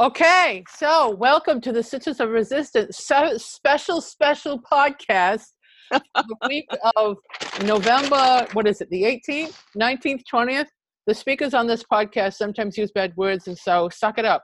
Okay, 0.00 0.64
so 0.78 1.10
welcome 1.10 1.60
to 1.60 1.72
the 1.72 1.82
Sisters 1.82 2.20
of 2.20 2.30
Resistance 2.30 2.96
so 2.96 3.36
special, 3.36 4.00
special 4.00 4.58
podcast. 4.58 5.48
the 5.90 6.36
week 6.48 6.66
of 6.96 7.18
November, 7.66 8.46
what 8.54 8.66
is 8.66 8.80
it, 8.80 8.88
the 8.88 9.02
18th, 9.02 9.60
19th, 9.78 10.22
20th? 10.32 10.68
The 11.06 11.12
speakers 11.12 11.52
on 11.52 11.66
this 11.66 11.84
podcast 11.84 12.36
sometimes 12.36 12.78
use 12.78 12.90
bad 12.90 13.14
words, 13.18 13.46
and 13.46 13.58
so 13.58 13.90
suck 13.90 14.18
it 14.18 14.24
up. 14.24 14.42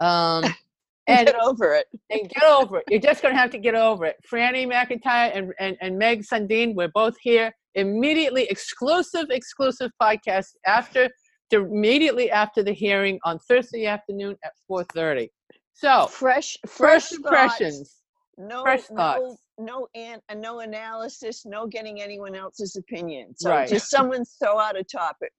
Um, 0.00 0.44
and 1.06 1.26
get 1.26 1.36
over 1.38 1.74
it. 1.74 1.84
And 2.10 2.22
get 2.30 2.44
over 2.44 2.78
it. 2.78 2.84
You're 2.88 2.98
just 2.98 3.20
going 3.20 3.34
to 3.34 3.38
have 3.38 3.50
to 3.50 3.58
get 3.58 3.74
over 3.74 4.06
it. 4.06 4.16
Franny 4.32 4.66
McIntyre 4.66 5.36
and, 5.36 5.52
and, 5.60 5.76
and 5.82 5.98
Meg 5.98 6.24
Sundin, 6.24 6.74
we're 6.74 6.88
both 6.94 7.16
here 7.20 7.52
immediately. 7.74 8.44
Exclusive, 8.44 9.26
exclusive 9.28 9.90
podcast 10.00 10.52
after 10.64 11.10
immediately 11.52 12.30
after 12.30 12.62
the 12.62 12.72
hearing 12.72 13.18
on 13.24 13.38
Thursday 13.38 13.86
afternoon 13.86 14.36
at 14.44 14.52
4:30. 14.70 15.30
So 15.72 16.06
fresh, 16.08 16.56
fresh 16.66 17.12
impressions. 17.12 17.96
No, 18.36 18.62
fresh 18.62 18.82
thoughts. 18.82 19.38
No, 19.58 19.88
no, 19.94 20.00
an, 20.00 20.20
no 20.40 20.60
analysis. 20.60 21.44
No 21.44 21.66
getting 21.66 22.00
anyone 22.00 22.34
else's 22.34 22.76
opinion. 22.76 23.34
So 23.36 23.50
right. 23.50 23.68
just 23.68 23.90
someone 23.90 24.24
throw 24.40 24.58
out 24.58 24.78
a 24.78 24.84
topic. 24.84 25.32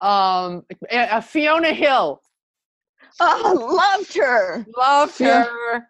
Um, 0.00 0.62
a, 0.90 1.20
Fiona 1.20 1.72
Hill. 1.72 2.20
Oh, 3.20 3.76
loved 3.76 4.14
her. 4.16 4.64
Loved 4.76 5.18
her. 5.18 5.88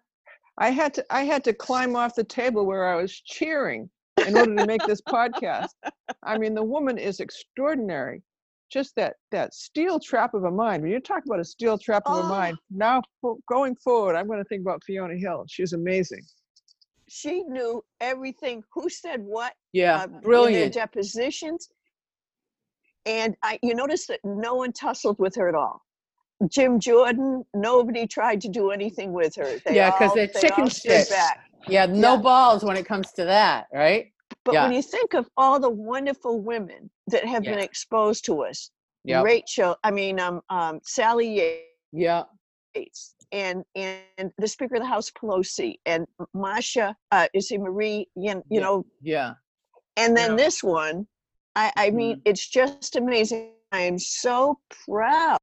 I 0.58 0.70
had 0.70 0.94
to. 0.94 1.04
I 1.10 1.24
had 1.24 1.44
to 1.44 1.52
climb 1.52 1.96
off 1.96 2.14
the 2.14 2.24
table 2.24 2.66
where 2.66 2.88
I 2.88 2.96
was 2.96 3.12
cheering 3.12 3.90
in 4.26 4.36
order 4.36 4.54
to 4.56 4.66
make 4.66 4.84
this 4.86 5.00
podcast. 5.08 5.68
I 6.22 6.38
mean, 6.38 6.54
the 6.54 6.64
woman 6.64 6.98
is 6.98 7.20
extraordinary 7.20 8.22
just 8.70 8.94
that 8.96 9.14
that 9.30 9.54
steel 9.54 9.98
trap 9.98 10.34
of 10.34 10.44
a 10.44 10.50
mind. 10.50 10.82
When 10.82 10.92
you 10.92 11.00
talk 11.00 11.24
about 11.24 11.40
a 11.40 11.44
steel 11.44 11.78
trap 11.78 12.02
of 12.06 12.16
oh. 12.16 12.26
a 12.26 12.28
mind, 12.28 12.58
now 12.70 13.02
going 13.48 13.76
forward, 13.76 14.16
I'm 14.16 14.26
going 14.26 14.38
to 14.38 14.44
think 14.44 14.62
about 14.62 14.82
Fiona 14.84 15.16
Hill. 15.16 15.44
She's 15.48 15.72
amazing. 15.72 16.22
She 17.08 17.42
knew 17.44 17.82
everything. 18.00 18.62
Who 18.74 18.88
said 18.88 19.20
what? 19.20 19.54
Yeah, 19.72 20.02
uh, 20.02 20.06
brilliant. 20.06 20.74
depositions, 20.74 21.68
and 23.06 23.34
I, 23.42 23.58
you 23.62 23.74
notice 23.74 24.06
that 24.08 24.20
no 24.24 24.56
one 24.56 24.72
tussled 24.72 25.16
with 25.18 25.34
her 25.36 25.48
at 25.48 25.54
all. 25.54 25.82
Jim 26.48 26.78
Jordan, 26.78 27.44
nobody 27.54 28.06
tried 28.06 28.40
to 28.42 28.48
do 28.48 28.70
anything 28.70 29.12
with 29.12 29.34
her. 29.36 29.58
They 29.64 29.74
yeah, 29.74 29.90
because 29.90 30.14
they're 30.14 30.28
chicken 30.28 30.68
shit. 30.68 31.10
Yeah, 31.66 31.86
no 31.86 32.14
yeah. 32.14 32.20
balls 32.20 32.62
when 32.64 32.76
it 32.76 32.86
comes 32.86 33.10
to 33.12 33.24
that, 33.24 33.66
right? 33.72 34.12
But 34.44 34.54
yeah. 34.54 34.64
when 34.64 34.72
you 34.72 34.82
think 34.82 35.14
of 35.14 35.28
all 35.36 35.60
the 35.60 35.70
wonderful 35.70 36.40
women 36.40 36.90
that 37.08 37.24
have 37.24 37.44
yeah. 37.44 37.52
been 37.52 37.60
exposed 37.60 38.24
to 38.26 38.44
us, 38.44 38.70
yep. 39.04 39.24
Rachel, 39.24 39.76
I 39.84 39.90
mean, 39.90 40.20
um, 40.20 40.40
um, 40.48 40.80
Sally 40.84 41.28
Yates, 41.36 41.64
yeah, 41.92 42.24
and 43.32 43.64
and 43.74 44.32
the 44.38 44.48
Speaker 44.48 44.76
of 44.76 44.82
the 44.82 44.88
House 44.88 45.10
Pelosi, 45.10 45.78
and 45.86 46.06
Masha, 46.34 46.96
uh, 47.12 47.28
is 47.34 47.50
it 47.50 47.60
Marie? 47.60 48.06
You, 48.16 48.42
you 48.48 48.60
know, 48.60 48.86
yeah, 49.02 49.34
and 49.96 50.16
then 50.16 50.30
yeah. 50.30 50.36
this 50.36 50.62
one, 50.62 51.06
I, 51.56 51.72
I 51.76 51.90
mean, 51.90 52.16
mm-hmm. 52.16 52.22
it's 52.24 52.48
just 52.48 52.96
amazing. 52.96 53.50
I 53.72 53.80
am 53.80 53.98
so 53.98 54.58
proud. 54.86 55.38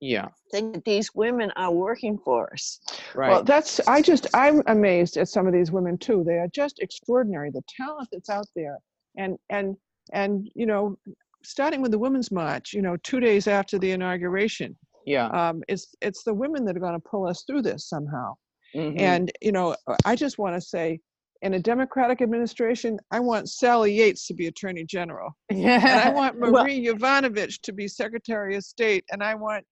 Yeah. 0.00 0.28
Think 0.52 0.74
that 0.74 0.84
these 0.84 1.14
women 1.14 1.50
are 1.56 1.72
working 1.72 2.18
for 2.18 2.52
us. 2.52 2.80
Right. 3.14 3.30
Well, 3.30 3.42
that's 3.42 3.80
I 3.88 4.00
just 4.00 4.26
I'm 4.34 4.62
amazed 4.66 5.16
at 5.16 5.28
some 5.28 5.46
of 5.46 5.52
these 5.52 5.72
women 5.72 5.98
too. 5.98 6.22
They 6.24 6.38
are 6.38 6.48
just 6.54 6.78
extraordinary. 6.80 7.50
The 7.50 7.62
talent 7.76 8.08
that's 8.12 8.30
out 8.30 8.46
there, 8.54 8.78
and 9.16 9.36
and 9.50 9.76
and 10.12 10.48
you 10.54 10.66
know, 10.66 10.96
starting 11.42 11.82
with 11.82 11.90
the 11.90 11.98
Women's 11.98 12.30
March, 12.30 12.72
you 12.72 12.82
know, 12.82 12.96
two 13.02 13.20
days 13.20 13.48
after 13.48 13.78
the 13.78 13.90
inauguration. 13.90 14.76
Yeah. 15.04 15.26
Um, 15.28 15.62
it's 15.68 15.94
it's 16.00 16.22
the 16.22 16.34
women 16.34 16.64
that 16.66 16.76
are 16.76 16.80
going 16.80 16.94
to 16.94 17.08
pull 17.08 17.26
us 17.26 17.44
through 17.46 17.62
this 17.62 17.88
somehow. 17.88 18.34
Mm-hmm. 18.76 19.00
And 19.00 19.32
you 19.40 19.52
know, 19.52 19.74
I 20.04 20.14
just 20.14 20.38
want 20.38 20.54
to 20.54 20.60
say 20.60 21.00
in 21.42 21.54
a 21.54 21.60
Democratic 21.60 22.20
administration, 22.20 22.98
I 23.10 23.20
want 23.20 23.48
Sally 23.48 23.94
Yates 23.94 24.26
to 24.26 24.34
be 24.34 24.46
Attorney 24.46 24.84
General. 24.84 25.30
Yeah. 25.50 25.78
And 25.88 26.00
I 26.00 26.12
want 26.12 26.38
Marie 26.38 26.50
well, 26.50 26.66
Yovanovitch 26.66 27.60
to 27.62 27.72
be 27.72 27.88
Secretary 27.88 28.56
of 28.56 28.64
State. 28.64 29.04
And 29.10 29.22
I 29.22 29.34
want 29.34 29.64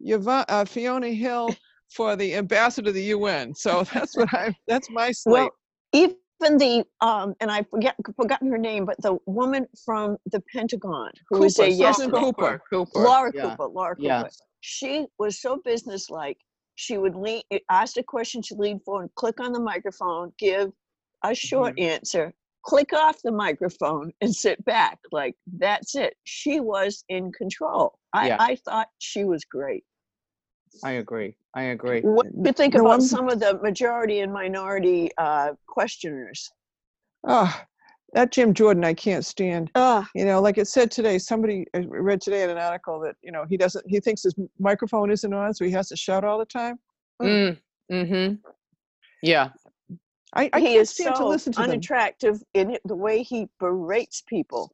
Yvonne, 0.00 0.44
uh, 0.48 0.64
Fiona 0.64 1.08
Hill 1.08 1.54
for 1.90 2.16
the 2.16 2.34
ambassador 2.34 2.86
to 2.86 2.92
the 2.92 3.02
UN. 3.04 3.54
So 3.54 3.84
that's 3.94 4.16
what 4.16 4.32
I, 4.34 4.54
that's 4.66 4.88
my 4.90 5.12
slate. 5.12 5.32
Well, 5.32 5.50
even 5.92 6.16
the, 6.40 6.84
um, 7.00 7.34
and 7.40 7.50
I 7.50 7.62
forget, 7.62 7.94
forgotten 8.16 8.50
her 8.50 8.58
name, 8.58 8.84
but 8.84 9.00
the 9.00 9.18
woman 9.26 9.66
from 9.84 10.16
the 10.26 10.42
Pentagon 10.52 11.10
who 11.28 11.36
Cooper, 11.36 11.44
was 11.44 11.58
a 11.58 11.70
yes, 11.70 11.98
Cooper, 11.98 12.60
Cooper. 12.70 12.90
Laura 12.98 13.32
yeah. 13.34 13.50
Cooper, 13.50 13.66
Laura 13.66 13.96
Cooper. 13.96 14.06
Yeah. 14.06 14.24
She 14.60 15.06
was 15.18 15.40
so 15.40 15.60
businesslike. 15.64 16.38
She 16.76 16.98
would 16.98 17.14
lean, 17.14 17.42
ask 17.70 17.96
a 17.96 18.02
question, 18.02 18.42
she'd 18.42 18.58
lean 18.58 18.80
forward, 18.80 19.10
click 19.14 19.38
on 19.38 19.52
the 19.52 19.60
microphone, 19.60 20.32
give 20.38 20.72
a 21.22 21.34
short 21.34 21.76
mm-hmm. 21.76 21.90
answer, 21.90 22.34
click 22.64 22.92
off 22.92 23.20
the 23.22 23.32
microphone 23.32 24.12
and 24.20 24.34
sit 24.34 24.64
back. 24.64 24.98
Like 25.12 25.34
that's 25.58 25.94
it. 25.94 26.14
She 26.24 26.60
was 26.60 27.04
in 27.08 27.32
control. 27.32 27.98
I, 28.12 28.28
yeah. 28.28 28.36
I 28.40 28.56
thought 28.56 28.88
she 28.98 29.24
was 29.24 29.44
great. 29.44 29.84
I 30.82 30.92
agree. 30.92 31.36
I 31.54 31.64
agree. 31.64 32.00
What 32.00 32.26
do 32.26 32.48
you 32.48 32.52
think 32.52 32.74
about 32.74 33.02
some 33.02 33.28
of 33.28 33.38
the 33.38 33.60
majority 33.62 34.20
and 34.20 34.32
minority 34.32 35.10
uh, 35.18 35.52
questioners? 35.68 36.50
Oh, 37.26 37.54
that 38.12 38.32
Jim 38.32 38.54
Jordan, 38.54 38.84
I 38.84 38.94
can't 38.94 39.24
stand. 39.24 39.70
Uh, 39.74 40.04
you 40.14 40.24
know, 40.24 40.40
like 40.40 40.58
it 40.58 40.66
said 40.66 40.90
today, 40.90 41.18
somebody 41.18 41.66
I 41.74 41.84
read 41.88 42.20
today 42.20 42.42
in 42.42 42.50
an 42.50 42.58
article 42.58 43.00
that 43.00 43.16
you 43.22 43.30
know 43.30 43.44
he 43.48 43.56
doesn't. 43.56 43.84
He 43.88 44.00
thinks 44.00 44.22
his 44.22 44.34
microphone 44.58 45.10
isn't 45.10 45.32
on, 45.32 45.54
so 45.54 45.64
he 45.64 45.70
has 45.72 45.88
to 45.88 45.96
shout 45.96 46.24
all 46.24 46.38
the 46.38 46.46
time. 46.46 46.78
Mm. 47.22 47.58
Mm-hmm. 47.90 48.34
Yeah. 49.22 49.50
I, 50.34 50.50
I 50.52 50.60
he 50.60 50.74
is 50.74 50.90
so 50.90 51.36
unattractive 51.56 52.42
them. 52.54 52.70
in 52.70 52.78
the 52.84 52.96
way 52.96 53.22
he 53.22 53.48
berates 53.60 54.22
people 54.22 54.72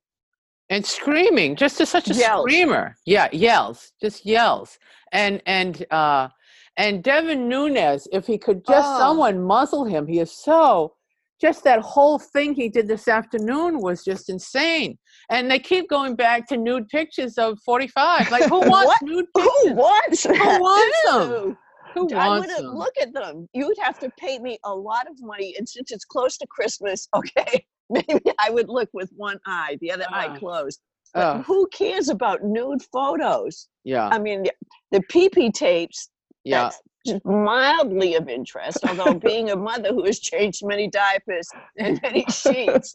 and 0.71 0.87
screaming, 0.87 1.57
just 1.57 1.81
as 1.81 1.89
such 1.89 2.09
a 2.11 2.15
yells. 2.15 2.45
screamer. 2.45 2.97
Yeah, 3.05 3.29
yells, 3.33 3.93
just 4.01 4.25
yells, 4.25 4.79
and 5.13 5.43
and 5.45 5.85
uh, 5.91 6.29
and 6.77 7.03
Devin 7.03 7.49
Nunes, 7.49 8.07
if 8.13 8.27
he 8.27 8.39
could 8.39 8.65
just 8.65 8.89
oh. 8.89 8.99
someone 8.99 9.43
muzzle 9.43 9.85
him, 9.85 10.07
he 10.07 10.21
is 10.21 10.33
so. 10.33 10.95
Just 11.41 11.65
that 11.65 11.81
whole 11.81 12.19
thing 12.19 12.55
he 12.55 12.69
did 12.69 12.87
this 12.87 13.09
afternoon 13.09 13.81
was 13.81 14.05
just 14.05 14.29
insane. 14.29 14.99
And 15.31 15.51
they 15.51 15.59
keep 15.59 15.89
going 15.89 16.15
back 16.15 16.47
to 16.49 16.59
nude 16.59 16.87
pictures 16.89 17.39
of 17.39 17.59
45. 17.65 18.31
Like, 18.31 18.45
who 18.45 18.61
wants 18.69 19.01
nude 19.03 19.25
pictures? 19.35 19.53
Who 19.63 19.73
wants 19.73 20.25
Who 20.25 20.35
wants 20.35 20.99
them? 21.11 21.59
Who 21.95 22.09
I 22.15 22.39
wouldn't 22.39 22.59
them? 22.59 22.75
look 22.75 22.95
at 23.01 23.13
them. 23.13 23.49
You'd 23.53 23.77
have 23.81 23.99
to 24.01 24.11
pay 24.19 24.39
me 24.39 24.59
a 24.65 24.75
lot 24.75 25.09
of 25.09 25.21
money, 25.21 25.55
and 25.59 25.69
since 25.69 25.91
it's 25.91 26.05
close 26.05 26.37
to 26.39 26.47
Christmas, 26.49 27.09
okay, 27.15 27.65
maybe 27.89 28.33
I 28.39 28.51
would 28.51 28.69
look 28.69 28.89
with 28.93 29.11
one 29.17 29.39
eye, 29.47 29.79
the 29.81 29.93
other 29.93 30.05
uh, 30.05 30.15
eye 30.15 30.29
ah. 30.31 30.39
closed. 30.39 30.81
But 31.15 31.21
uh, 31.21 31.43
who 31.43 31.67
cares 31.69 32.09
about 32.09 32.45
nude 32.45 32.83
photos? 32.93 33.69
Yeah. 33.85 34.09
I 34.09 34.19
mean, 34.19 34.45
the, 34.45 34.53
the 34.93 35.01
PP 35.13 35.53
tapes. 35.53 36.09
Yeah. 36.45 36.71
Just 37.07 37.25
mildly 37.25 38.15
of 38.15 38.29
interest, 38.29 38.79
although 38.87 39.15
being 39.15 39.51
a 39.51 39.57
mother 39.57 39.89
who 39.89 40.05
has 40.05 40.21
changed 40.21 40.65
many 40.65 40.87
diapers 40.89 41.49
and 41.79 41.99
many 42.03 42.25
sheets, 42.27 42.93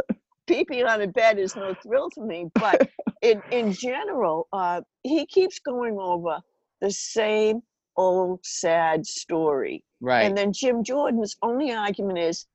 peeping 0.48 0.86
on 0.86 1.02
a 1.02 1.08
bed 1.08 1.40
is 1.40 1.56
no 1.56 1.74
thrill 1.82 2.10
to 2.12 2.22
me. 2.22 2.46
But 2.54 2.88
in 3.24 3.42
in 3.52 3.74
general, 3.74 4.48
uh, 4.54 4.82
he 5.04 5.26
keeps 5.26 5.60
going 5.60 5.98
over 6.00 6.40
the 6.82 6.92
same 6.92 7.62
old 7.98 8.40
sad 8.44 9.06
story. 9.06 9.84
Right. 10.02 10.24
And 10.24 10.38
then 10.38 10.54
Jim 10.54 10.84
Jordan's 10.84 11.36
only 11.42 11.72
argument 11.72 12.20
is 12.20 12.46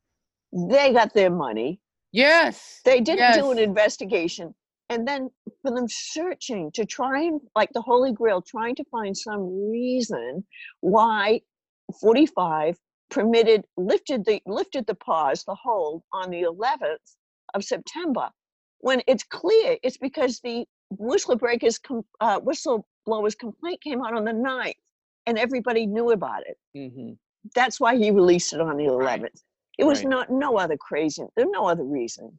they 0.53 0.93
got 0.93 1.15
their 1.15 1.31
money. 1.31 1.81
Yes. 2.13 2.81
They 2.85 3.01
didn't 3.01 3.19
yes. 3.19 3.37
do 3.37 3.51
an 3.51 3.59
investigation. 3.59 4.55
And 4.89 5.07
then 5.07 5.31
for 5.63 5.71
them 5.71 5.87
searching 5.89 6.73
to 6.75 6.85
try 6.85 7.23
and, 7.23 7.41
like 7.55 7.71
the 7.73 7.83
Holy 7.83 8.13
Grail, 8.13 8.43
trying 8.43 8.75
to 8.75 8.85
find 8.91 9.17
some 9.17 9.71
reason 9.71 10.45
why 10.81 11.41
45 12.01 12.77
permitted, 13.11 13.65
lifted 13.77 14.25
the, 14.25 14.41
lifted 14.47 14.87
the 14.87 14.97
pause, 14.97 15.45
the 15.45 15.55
hold 15.55 16.03
on 16.13 16.31
the 16.31 16.43
11th 16.43 16.97
of 17.55 17.63
September, 17.63 18.31
when 18.79 19.01
it's 19.07 19.23
clear 19.23 19.77
it's 19.83 19.99
because 19.99 20.41
the 20.43 20.65
whistleblowers, 20.93 21.79
uh, 22.21 22.41
whistleblowers 22.41 23.39
complaint 23.39 23.81
came 23.83 24.03
out 24.03 24.17
on 24.17 24.25
the 24.25 24.33
9th 24.33 24.75
and 25.31 25.39
everybody 25.39 25.87
knew 25.87 26.11
about 26.11 26.43
it. 26.47 26.59
Mm-hmm. 26.77 27.13
That's 27.55 27.81
why 27.81 27.97
he 27.97 28.11
released 28.11 28.53
it 28.53 28.61
on 28.61 28.77
the 28.77 28.85
11th. 28.85 29.23
Right. 29.23 29.33
It 29.79 29.85
was 29.85 30.01
right. 30.01 30.11
not 30.11 30.31
no 30.31 30.59
other 30.59 30.77
crazy. 30.77 31.23
There's 31.37 31.49
no 31.51 31.67
other 31.67 31.85
reason. 31.85 32.39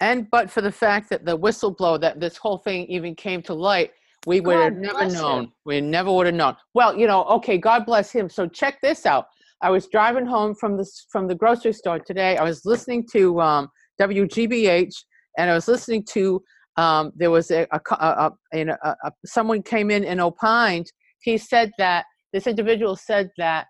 And 0.00 0.30
but 0.30 0.50
for 0.50 0.60
the 0.60 0.70
fact 0.70 1.08
that 1.10 1.24
the 1.24 1.36
whistleblower 1.36 2.00
that 2.00 2.20
this 2.20 2.36
whole 2.36 2.58
thing 2.58 2.86
even 2.86 3.14
came 3.14 3.42
to 3.42 3.54
light, 3.54 3.92
we 4.26 4.40
would 4.40 4.54
God 4.54 4.62
have 4.64 4.76
never 4.76 5.08
known. 5.08 5.44
Him. 5.44 5.52
We 5.64 5.80
never 5.80 6.12
would 6.12 6.26
have 6.26 6.34
known. 6.34 6.56
Well, 6.74 6.96
you 6.96 7.06
know, 7.06 7.24
okay, 7.24 7.56
God 7.56 7.86
bless 7.86 8.12
him. 8.12 8.28
So 8.28 8.46
check 8.46 8.80
this 8.82 9.06
out. 9.06 9.26
I 9.62 9.70
was 9.70 9.88
driving 9.88 10.26
home 10.26 10.54
from 10.54 10.76
the 10.76 10.88
from 11.10 11.28
the 11.28 11.34
grocery 11.34 11.72
store 11.72 11.98
today. 11.98 12.36
I 12.36 12.44
was 12.44 12.64
listening 12.64 13.06
to 13.12 13.40
um, 13.40 13.68
WGBH, 14.00 14.94
and 15.38 15.50
I 15.50 15.54
was 15.54 15.66
listening 15.66 16.04
to 16.10 16.42
um, 16.76 17.12
there 17.16 17.30
was 17.30 17.50
a, 17.50 17.66
a, 17.72 17.80
a, 17.94 18.32
a, 18.52 18.96
a 19.04 19.12
someone 19.24 19.62
came 19.62 19.90
in 19.90 20.04
and 20.04 20.20
opined 20.20 20.92
he 21.22 21.38
said 21.38 21.70
that 21.78 22.06
this 22.32 22.46
individual 22.46 22.96
said 22.96 23.30
that 23.38 23.66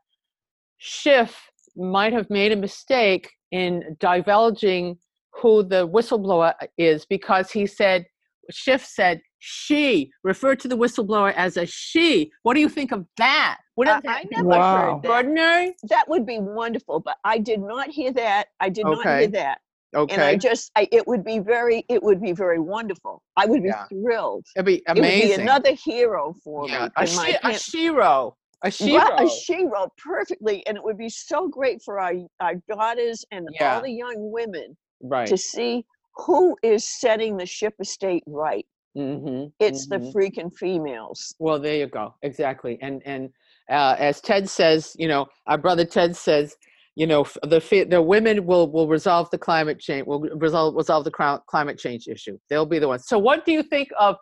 Schiff 0.78 1.50
might 1.76 2.12
have 2.12 2.28
made 2.30 2.52
a 2.52 2.56
mistake 2.56 3.30
in 3.50 3.96
divulging 4.00 4.96
who 5.34 5.62
the 5.62 5.88
whistleblower 5.88 6.54
is 6.76 7.06
because 7.06 7.50
he 7.50 7.66
said 7.66 8.04
Schiff 8.50 8.84
said 8.84 9.20
she 9.38 10.10
referred 10.24 10.60
to 10.60 10.68
the 10.68 10.76
whistleblower 10.76 11.32
as 11.34 11.56
a 11.56 11.66
she. 11.66 12.30
What 12.42 12.54
do 12.54 12.60
you 12.60 12.68
think 12.68 12.92
of 12.92 13.06
that? 13.16 13.58
Wouldn't 13.76 14.06
I, 14.06 14.20
I 14.20 14.24
that 14.24 14.30
never 14.30 14.48
Wow. 14.48 14.70
heard 14.70 14.90
that. 14.90 14.98
extraordinary? 14.98 15.76
That 15.88 16.08
would 16.08 16.26
be 16.26 16.38
wonderful, 16.38 17.00
but 17.00 17.16
I 17.24 17.38
did 17.38 17.60
not 17.60 17.88
hear 17.88 18.12
that. 18.12 18.48
I 18.60 18.68
did 18.68 18.84
not 18.84 19.04
hear 19.06 19.28
that. 19.28 19.58
And 19.94 20.22
I 20.22 20.36
just, 20.36 20.70
I, 20.76 20.88
it 20.90 21.06
would 21.06 21.24
be 21.24 21.38
very, 21.38 21.84
it 21.88 22.02
would 22.02 22.20
be 22.20 22.32
very 22.32 22.58
wonderful. 22.58 23.22
I 23.36 23.46
would 23.46 23.62
be 23.62 23.68
Yeah. 23.68 23.84
thrilled. 23.88 24.46
it'd 24.56 24.66
be 24.66 24.82
amazing. 24.86 25.04
It 25.04 25.28
would 25.30 25.36
be 25.36 25.42
another 25.42 25.72
hero 25.84 26.34
for 26.42 26.68
yeah, 26.68 26.84
me. 26.84 26.90
a, 26.96 27.06
she, 27.06 27.32
a 27.32 27.50
shero, 27.50 28.32
a 28.64 28.68
shero. 28.68 28.98
Right, 28.98 29.20
a 29.20 29.24
shero 29.24 29.88
perfectly, 29.98 30.66
and 30.66 30.76
it 30.76 30.84
would 30.84 30.98
be 30.98 31.08
so 31.08 31.48
great 31.48 31.82
for 31.84 31.98
our 32.00 32.14
our 32.40 32.54
daughters 32.68 33.24
and 33.30 33.46
Yeah. 33.52 33.76
all 33.76 33.82
the 33.82 33.90
young 33.90 34.14
women 34.32 34.76
right. 35.02 35.26
to 35.26 35.36
see 35.36 35.84
who 36.16 36.56
is 36.62 36.88
setting 36.88 37.36
the 37.36 37.46
ship 37.46 37.74
estate 37.80 38.22
right. 38.26 38.66
Mm-hmm. 38.96 39.46
It's 39.58 39.86
the 39.86 39.98
freaking 40.14 40.54
females. 40.54 41.34
Well, 41.38 41.58
there 41.58 41.76
you 41.76 41.86
go. 41.86 42.14
Exactly. 42.22 42.78
And 42.82 43.02
and 43.06 43.30
uh, 43.70 43.96
as 43.98 44.20
Ted 44.20 44.48
says, 44.48 44.94
you 44.98 45.08
know, 45.08 45.26
our 45.46 45.56
brother 45.58 45.84
Ted 45.84 46.14
says, 46.14 46.56
you 46.94 47.06
know, 47.06 47.24
the 47.42 47.86
the 47.88 48.02
women 48.02 48.44
will 48.44 48.70
will 48.70 48.88
resolve 48.88 49.30
the 49.30 49.38
climate 49.38 49.78
change. 49.78 50.06
Will 50.06 50.20
resolve 50.20 50.74
resolve 50.74 51.04
the 51.04 51.40
climate 51.46 51.78
change 51.78 52.06
issue. 52.08 52.38
They'll 52.50 52.66
be 52.66 52.78
the 52.78 52.88
ones. 52.88 53.06
So, 53.06 53.18
what 53.18 53.44
do 53.46 53.52
you 53.52 53.62
think 53.62 53.88
of? 53.98 54.16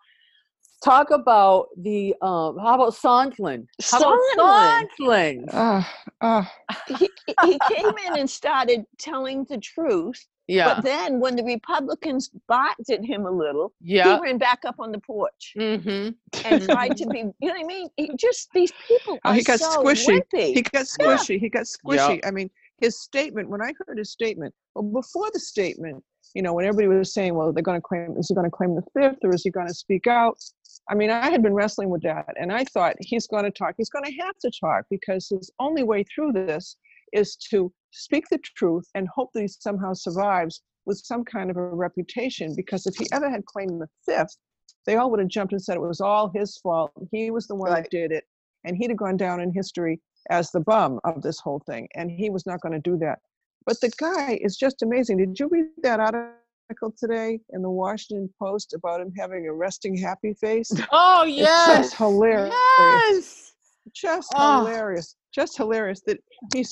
Talk 0.84 1.10
about 1.10 1.66
the 1.76 2.14
um. 2.22 2.56
How 2.58 2.74
about 2.76 2.94
Sondland? 2.94 3.66
How 3.90 3.98
about 3.98 4.86
Sondland? 4.98 5.44
Ah, 5.52 5.94
ah, 6.22 6.52
He, 6.88 7.10
he 7.44 7.58
came 7.68 7.92
in 8.06 8.18
and 8.18 8.30
started 8.30 8.84
telling 8.98 9.44
the 9.50 9.58
truth, 9.58 10.24
Yeah. 10.48 10.72
but 10.76 10.82
then 10.84 11.20
when 11.20 11.36
the 11.36 11.44
Republicans 11.44 12.30
barked 12.48 12.88
at 12.88 13.04
him 13.04 13.26
a 13.26 13.30
little, 13.30 13.74
Yeah. 13.82 14.16
he 14.16 14.22
ran 14.22 14.38
back 14.38 14.60
up 14.64 14.76
on 14.78 14.90
the 14.90 15.00
porch 15.00 15.52
Mm-hmm. 15.58 16.10
and 16.46 16.62
tried 16.62 16.96
to 16.96 17.06
be. 17.08 17.18
You 17.18 17.48
know 17.48 17.54
what 17.54 17.60
I 17.60 17.64
mean? 17.64 17.88
He 17.98 18.10
just 18.16 18.48
these 18.54 18.72
people 18.88 19.18
Oh, 19.26 19.32
he 19.32 19.42
got 19.42 19.60
so 19.60 19.82
squishy. 19.82 20.22
wimpy. 20.32 20.54
he 20.54 20.62
got 20.62 20.86
Yeah. 20.98 21.16
squishy. 21.16 21.38
He 21.38 21.48
got 21.50 21.66
squishy. 21.66 22.20
I 22.24 22.30
mean, 22.30 22.48
his 22.80 23.00
statement. 23.00 23.48
When 23.48 23.62
I 23.62 23.72
heard 23.86 23.98
his 23.98 24.10
statement, 24.10 24.54
well, 24.74 24.84
before 24.84 25.30
the 25.32 25.40
statement, 25.40 26.02
you 26.34 26.42
know, 26.42 26.54
when 26.54 26.64
everybody 26.64 26.98
was 26.98 27.12
saying, 27.12 27.34
"Well, 27.34 27.52
they're 27.52 27.62
going 27.62 27.78
to 27.80 27.86
claim," 27.86 28.16
is 28.16 28.28
he 28.28 28.34
going 28.34 28.50
to 28.50 28.56
claim 28.56 28.74
the 28.74 28.82
fifth, 28.98 29.18
or 29.22 29.34
is 29.34 29.42
he 29.42 29.50
going 29.50 29.66
to 29.68 29.74
speak 29.74 30.06
out? 30.06 30.38
I 30.88 30.94
mean, 30.94 31.10
I 31.10 31.30
had 31.30 31.42
been 31.42 31.54
wrestling 31.54 31.90
with 31.90 32.02
that, 32.02 32.34
and 32.40 32.52
I 32.52 32.64
thought 32.64 32.96
he's 33.00 33.26
going 33.26 33.44
to 33.44 33.50
talk. 33.50 33.74
He's 33.76 33.90
going 33.90 34.04
to 34.04 34.22
have 34.22 34.36
to 34.38 34.50
talk 34.60 34.84
because 34.90 35.28
his 35.28 35.50
only 35.58 35.82
way 35.82 36.04
through 36.04 36.32
this 36.32 36.76
is 37.12 37.36
to 37.50 37.72
speak 37.90 38.24
the 38.30 38.38
truth 38.56 38.84
and 38.94 39.08
hope 39.08 39.30
that 39.34 39.40
he 39.42 39.48
somehow 39.48 39.92
survives 39.92 40.62
with 40.86 40.98
some 40.98 41.24
kind 41.24 41.50
of 41.50 41.56
a 41.56 41.62
reputation. 41.62 42.54
Because 42.56 42.86
if 42.86 42.94
he 42.96 43.06
ever 43.12 43.28
had 43.28 43.44
claimed 43.46 43.80
the 43.80 43.88
fifth, 44.06 44.36
they 44.86 44.96
all 44.96 45.10
would 45.10 45.20
have 45.20 45.28
jumped 45.28 45.52
and 45.52 45.62
said 45.62 45.76
it 45.76 45.80
was 45.80 46.00
all 46.00 46.30
his 46.34 46.56
fault. 46.58 46.92
He 47.10 47.30
was 47.30 47.46
the 47.46 47.54
one 47.54 47.70
Right. 47.72 47.82
that 47.82 47.90
did 47.90 48.12
it, 48.12 48.24
and 48.64 48.76
he'd 48.76 48.90
have 48.90 48.96
gone 48.96 49.16
down 49.16 49.40
in 49.40 49.52
history 49.52 50.00
as 50.28 50.50
the 50.50 50.60
bum 50.60 51.00
of 51.04 51.22
this 51.22 51.40
whole 51.40 51.62
thing. 51.66 51.88
And 51.94 52.10
he 52.10 52.30
was 52.30 52.46
not 52.46 52.60
going 52.60 52.72
to 52.72 52.80
do 52.90 52.96
that. 52.98 53.18
But 53.66 53.80
the 53.80 53.90
guy 53.98 54.38
is 54.42 54.56
just 54.56 54.82
amazing. 54.82 55.18
Did 55.18 55.38
you 55.38 55.48
read 55.50 55.66
that 55.82 56.00
article 56.00 56.94
today 56.98 57.40
in 57.50 57.62
the 57.62 57.70
Washington 57.70 58.32
Post 58.38 58.74
about 58.74 59.00
him 59.00 59.12
having 59.18 59.46
a 59.46 59.52
resting 59.52 59.96
happy 59.96 60.34
face? 60.34 60.70
Oh 60.92 61.24
It's 61.26 61.36
yes. 61.38 61.66
just 61.90 61.96
hilarious. 61.96 62.54
Yes. 62.78 63.52
Just 63.94 64.32
Oh. 64.36 64.58
hilarious. 64.64 65.16
Just 65.34 65.56
hilarious 65.56 66.00
that 66.06 66.18
he 66.54 66.64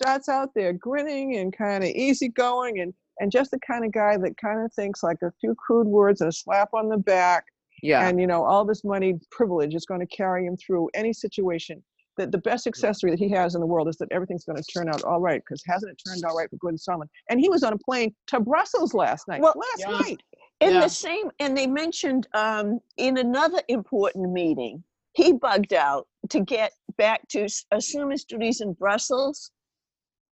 starts 0.00 0.28
out 0.28 0.50
there 0.54 0.72
grinning 0.72 1.36
and 1.36 1.56
kind 1.56 1.82
of 1.84 1.90
easygoing 1.90 2.80
and 2.80 2.92
and 3.18 3.32
just 3.32 3.50
the 3.50 3.58
kind 3.66 3.82
of 3.82 3.92
guy 3.92 4.18
that 4.18 4.36
kind 4.36 4.62
of 4.62 4.70
thinks 4.74 5.02
like 5.02 5.16
a 5.22 5.32
few 5.40 5.54
crude 5.54 5.86
words 5.86 6.20
and 6.20 6.28
a 6.28 6.32
slap 6.32 6.68
on 6.74 6.90
the 6.90 6.98
back 6.98 7.44
Yeah. 7.82 8.06
and 8.06 8.20
you 8.20 8.26
know 8.26 8.44
all 8.44 8.64
this 8.66 8.84
money 8.84 9.18
privilege 9.30 9.74
is 9.74 9.86
going 9.86 10.00
to 10.00 10.06
carry 10.06 10.44
him 10.46 10.56
through 10.58 10.90
any 10.94 11.14
situation 11.14 11.82
that 12.16 12.32
the 12.32 12.38
best 12.38 12.66
accessory 12.66 13.10
that 13.10 13.18
he 13.18 13.28
has 13.30 13.54
in 13.54 13.60
the 13.60 13.66
world 13.66 13.88
is 13.88 13.96
that 13.98 14.08
everything's 14.10 14.44
going 14.44 14.60
to 14.62 14.72
turn 14.72 14.88
out 14.88 15.02
all 15.04 15.20
right 15.20 15.42
because 15.44 15.62
hasn't 15.66 15.92
it 15.92 16.00
turned 16.06 16.24
out 16.24 16.34
right 16.36 16.48
for 16.50 16.56
Gordon 16.56 16.78
Sondland 16.78 17.08
and 17.30 17.40
he 17.40 17.48
was 17.48 17.62
on 17.62 17.72
a 17.72 17.78
plane 17.78 18.14
to 18.28 18.40
Brussels 18.40 18.94
last 18.94 19.28
night 19.28 19.40
Well, 19.40 19.54
last 19.56 19.80
Yeah. 19.80 19.98
night 19.98 20.22
in 20.60 20.74
Yeah. 20.74 20.80
the 20.80 20.88
same 20.88 21.30
and 21.38 21.56
they 21.56 21.66
mentioned 21.66 22.26
um, 22.34 22.80
in 22.96 23.18
another 23.18 23.60
important 23.68 24.32
meeting 24.32 24.82
he 25.12 25.32
bugged 25.32 25.72
out 25.72 26.06
to 26.28 26.40
get 26.40 26.72
back 26.96 27.26
to 27.28 27.46
assume 27.72 28.10
his 28.10 28.24
duties 28.24 28.60
in 28.60 28.72
brussels 28.74 29.50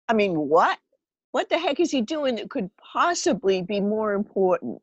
i 0.07 0.13
mean 0.13 0.33
what 0.35 0.77
what 1.31 1.49
the 1.49 1.57
heck 1.57 1.79
is 1.79 1.91
he 1.91 2.01
doing 2.01 2.35
that 2.35 2.49
could 2.49 2.69
possibly 2.77 3.61
be 3.61 3.79
more 3.79 4.13
important 4.13 4.81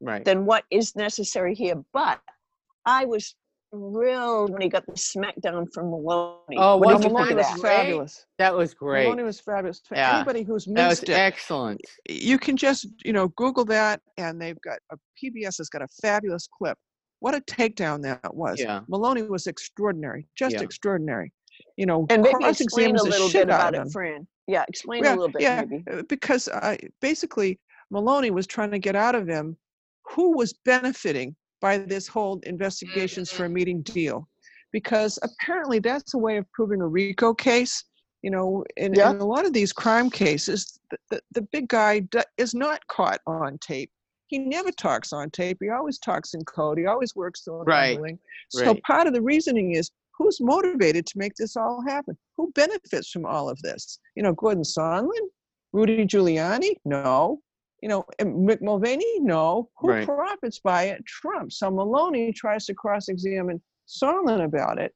right. 0.00 0.24
than 0.24 0.44
what 0.44 0.64
is 0.70 0.94
necessary 0.96 1.54
here 1.54 1.82
but 1.92 2.20
i 2.84 3.04
was 3.04 3.34
thrilled 3.74 4.50
when 4.52 4.60
he 4.62 4.68
got 4.68 4.86
the 4.86 4.92
smackdown 4.92 5.66
from 5.72 5.90
maloney 5.90 6.56
Oh, 6.56 6.76
what 6.76 6.86
wasn't 6.94 7.02
did 7.02 7.08
you 7.08 7.12
Maloney 7.14 7.28
think 7.28 7.38
was 7.38 7.46
that 7.48 7.60
fabulous 7.60 8.26
That 8.38 8.54
was 8.54 8.74
great. 8.74 9.04
Maloney 9.04 9.22
was 9.24 9.40
fabulous 9.40 9.80
for 9.86 9.96
Yeah. 9.96 10.16
anybody 10.16 10.42
who's 10.42 10.64
That 10.66 10.88
was 10.88 11.00
missed 11.00 11.08
it 11.10 11.12
excellent. 11.18 11.80
you 12.08 12.38
can 12.38 12.56
just 12.56 12.86
you 13.04 13.12
know 13.12 13.28
google 13.36 13.64
that 13.66 14.00
and 14.16 14.40
they've 14.40 14.60
got 14.62 14.78
a 14.92 14.96
pbs 15.22 15.58
has 15.58 15.68
got 15.68 15.82
a 15.82 15.88
fabulous 16.02 16.46
clip 16.46 16.78
what 17.20 17.34
a 17.34 17.40
takedown 17.42 18.02
that 18.02 18.34
was 18.34 18.60
Yeah. 18.60 18.80
maloney 18.88 19.22
was 19.22 19.46
extraordinary 19.46 20.26
just 20.36 20.54
Yeah. 20.54 20.62
extraordinary 20.62 21.32
you 21.76 21.86
know 21.86 22.06
and 22.10 22.22
maybe 22.22 22.44
explain 22.44 22.94
cross-examines 22.96 23.00
a 23.02 23.04
the 23.04 23.10
little 23.10 23.28
shit 23.28 23.46
bit 23.46 23.54
out 23.54 23.60
about 23.60 23.74
of 23.74 23.80
it 23.80 23.82
him. 23.82 23.90
fran 23.90 24.26
yeah 24.46 24.64
explain 24.68 25.04
yeah, 25.04 25.14
a 25.14 25.16
little 25.16 25.28
bit 25.32 25.42
yeah 25.42 25.64
maybe 25.68 25.84
uh, 25.90 26.02
because 26.08 26.48
I, 26.48 26.78
basically 27.00 27.58
maloney 27.90 28.30
was 28.30 28.46
trying 28.46 28.70
to 28.72 28.78
get 28.78 28.96
out 28.96 29.14
of 29.14 29.26
him 29.26 29.56
who 30.10 30.36
was 30.36 30.52
benefiting 30.64 31.34
by 31.64 31.78
this 31.78 32.06
whole 32.06 32.38
investigations 32.40 33.32
for 33.32 33.44
a 33.44 33.46
mm-hmm. 33.46 33.54
meeting 33.54 33.82
deal. 33.82 34.28
Because 34.70 35.18
apparently 35.22 35.78
that's 35.78 36.12
a 36.12 36.18
way 36.18 36.36
of 36.36 36.44
proving 36.52 36.82
a 36.82 36.86
rico 36.86 37.32
case 37.32 37.84
you 38.24 38.30
know 38.30 38.64
in, 38.76 38.92
Yeah. 38.94 39.10
in 39.10 39.20
a 39.20 39.24
lot 39.34 39.46
of 39.46 39.52
these 39.52 39.72
crime 39.72 40.10
cases 40.10 40.78
the, 40.90 40.98
the, 41.10 41.20
the 41.36 41.42
big 41.54 41.68
guy 41.68 42.00
d- 42.00 42.20
is 42.36 42.54
not 42.54 42.86
caught 42.88 43.20
on 43.26 43.58
tape. 43.58 43.90
He 44.26 44.38
never 44.38 44.72
talks 44.72 45.12
on 45.12 45.30
tape. 45.30 45.58
He 45.60 45.70
always 45.70 45.98
talks 45.98 46.34
in 46.34 46.44
code. 46.44 46.78
He 46.78 46.86
always 46.86 47.14
works 47.14 47.46
a 47.46 47.52
Right, 47.52 47.98
so 48.50 48.66
right. 48.66 48.82
part 48.82 49.06
of 49.06 49.12
the 49.14 49.22
reasoning 49.22 49.72
is 49.72 49.90
who's 50.16 50.38
motivated 50.40 51.06
to 51.06 51.18
make 51.18 51.34
this 51.34 51.56
all 51.56 51.82
happen? 51.86 52.16
Who 52.36 52.50
benefits 52.52 53.10
from 53.10 53.24
all 53.26 53.48
of 53.48 53.58
this? 53.62 53.98
You 54.16 54.22
know 54.22 54.32
gordon 54.32 54.64
sondland? 54.64 55.28
Rudy 55.72 56.04
giuliani? 56.04 56.76
No 56.84 57.40
you 57.84 57.88
know 57.92 58.02
and 58.18 58.48
mick 58.48 58.60
mulvaney 58.62 59.14
no 59.20 59.68
who 59.78 59.88
Right. 59.90 60.06
profits 60.06 60.58
by 60.70 60.84
it 60.92 61.04
trump 61.04 61.52
so 61.52 61.70
maloney 61.70 62.32
tries 62.32 62.64
to 62.66 62.74
cross-examine 62.74 63.60
sondland 63.86 64.42
about 64.42 64.76
it 64.84 64.92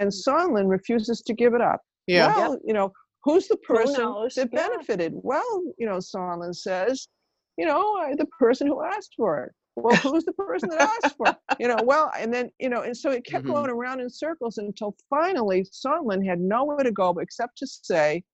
and 0.00 0.10
sondland 0.10 0.68
refuses 0.68 1.22
to 1.28 1.32
give 1.34 1.54
it 1.54 1.60
up 1.72 1.80
Yeah. 2.08 2.26
well, 2.36 2.58
you 2.68 2.74
know, 2.74 2.88
who's 3.24 3.46
the 3.46 3.56
person 3.58 4.02
knows? 4.02 4.34
that 4.34 4.48
Yeah. 4.52 4.68
benefited? 4.68 5.12
Well, 5.30 5.62
you 5.78 5.86
know, 5.86 5.98
Sondland 5.98 6.56
says, 6.56 7.06
you 7.56 7.64
know, 7.70 7.80
I, 8.02 8.14
the 8.22 8.26
person 8.44 8.66
who 8.66 8.82
asked 8.94 9.14
for 9.16 9.32
it. 9.44 9.52
Well, 9.76 9.96
who's 10.02 10.24
the 10.24 10.32
person 10.32 10.68
that 10.70 10.80
asked 10.96 11.14
for 11.16 11.28
it? 11.30 11.36
You 11.60 11.68
know, 11.68 11.80
well, 11.92 12.10
and 12.18 12.34
then, 12.34 12.46
you 12.58 12.68
know, 12.72 12.82
and 12.82 12.96
so 13.02 13.10
it 13.12 13.24
kept 13.24 13.44
Mhm. 13.44 13.52
going 13.54 13.70
around 13.70 14.00
in 14.00 14.10
circles 14.10 14.58
until 14.58 14.96
finally 15.08 15.60
Sondland 15.82 16.26
had 16.26 16.40
nowhere 16.40 16.82
to 16.88 16.90
go 16.90 17.08
except 17.20 17.56
to 17.58 17.66
say, 17.68 18.24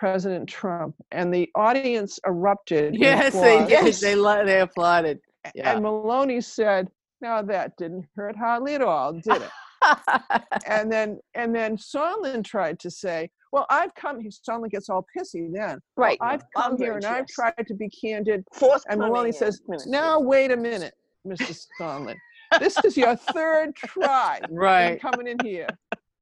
President 0.00 0.48
Trump. 0.48 0.94
And 1.12 1.32
the 1.32 1.50
audience 1.54 2.18
erupted. 2.26 2.96
Yes, 2.96 3.34
they 3.34 3.66
did. 3.66 3.94
They 3.96 4.14
lo- 4.14 4.46
they 4.46 4.60
applauded. 4.60 5.20
Yeah. 5.54 5.74
And 5.74 5.82
Maloney 5.82 6.40
said, 6.40 6.88
now 7.20 7.42
that 7.42 7.76
didn't 7.76 8.06
hurt 8.16 8.34
hardly 8.34 8.74
at 8.74 8.80
all, 8.80 9.12
did 9.12 9.42
it? 9.42 9.50
and 10.66 10.90
then 10.90 11.18
and 11.34 11.54
then 11.54 11.76
Sondland 11.76 12.44
tried 12.44 12.78
to 12.80 12.90
say, 12.90 13.30
"Well, 13.50 13.66
I've 13.70 13.94
come." 13.94 14.20
He 14.20 14.28
Sondland 14.28 14.70
gets 14.70 14.90
all 14.90 15.06
pissy 15.16 15.50
then. 15.50 15.78
right 15.96 16.18
I've 16.20 16.42
come 16.54 16.76
here 16.76 16.96
and 16.96 17.04
I've 17.04 17.26
tried 17.26 17.66
to 17.66 17.74
be 17.74 17.88
candid. 17.88 18.44
Fourth 18.52 18.84
And 18.90 19.00
Maloney 19.00 19.32
says, 19.32 19.62
"Now 19.86 20.20
wait 20.20 20.50
a 20.50 20.56
minute, 20.56 20.92
Mr. 21.26 21.58
Sondland. 21.80 22.16
This 22.58 22.76
is 22.84 22.96
your 22.96 23.16
third 23.16 23.74
try 23.76 24.40
in 24.46 24.54
right. 24.54 25.00
coming 25.00 25.28
in 25.28 25.38
here. 25.42 25.68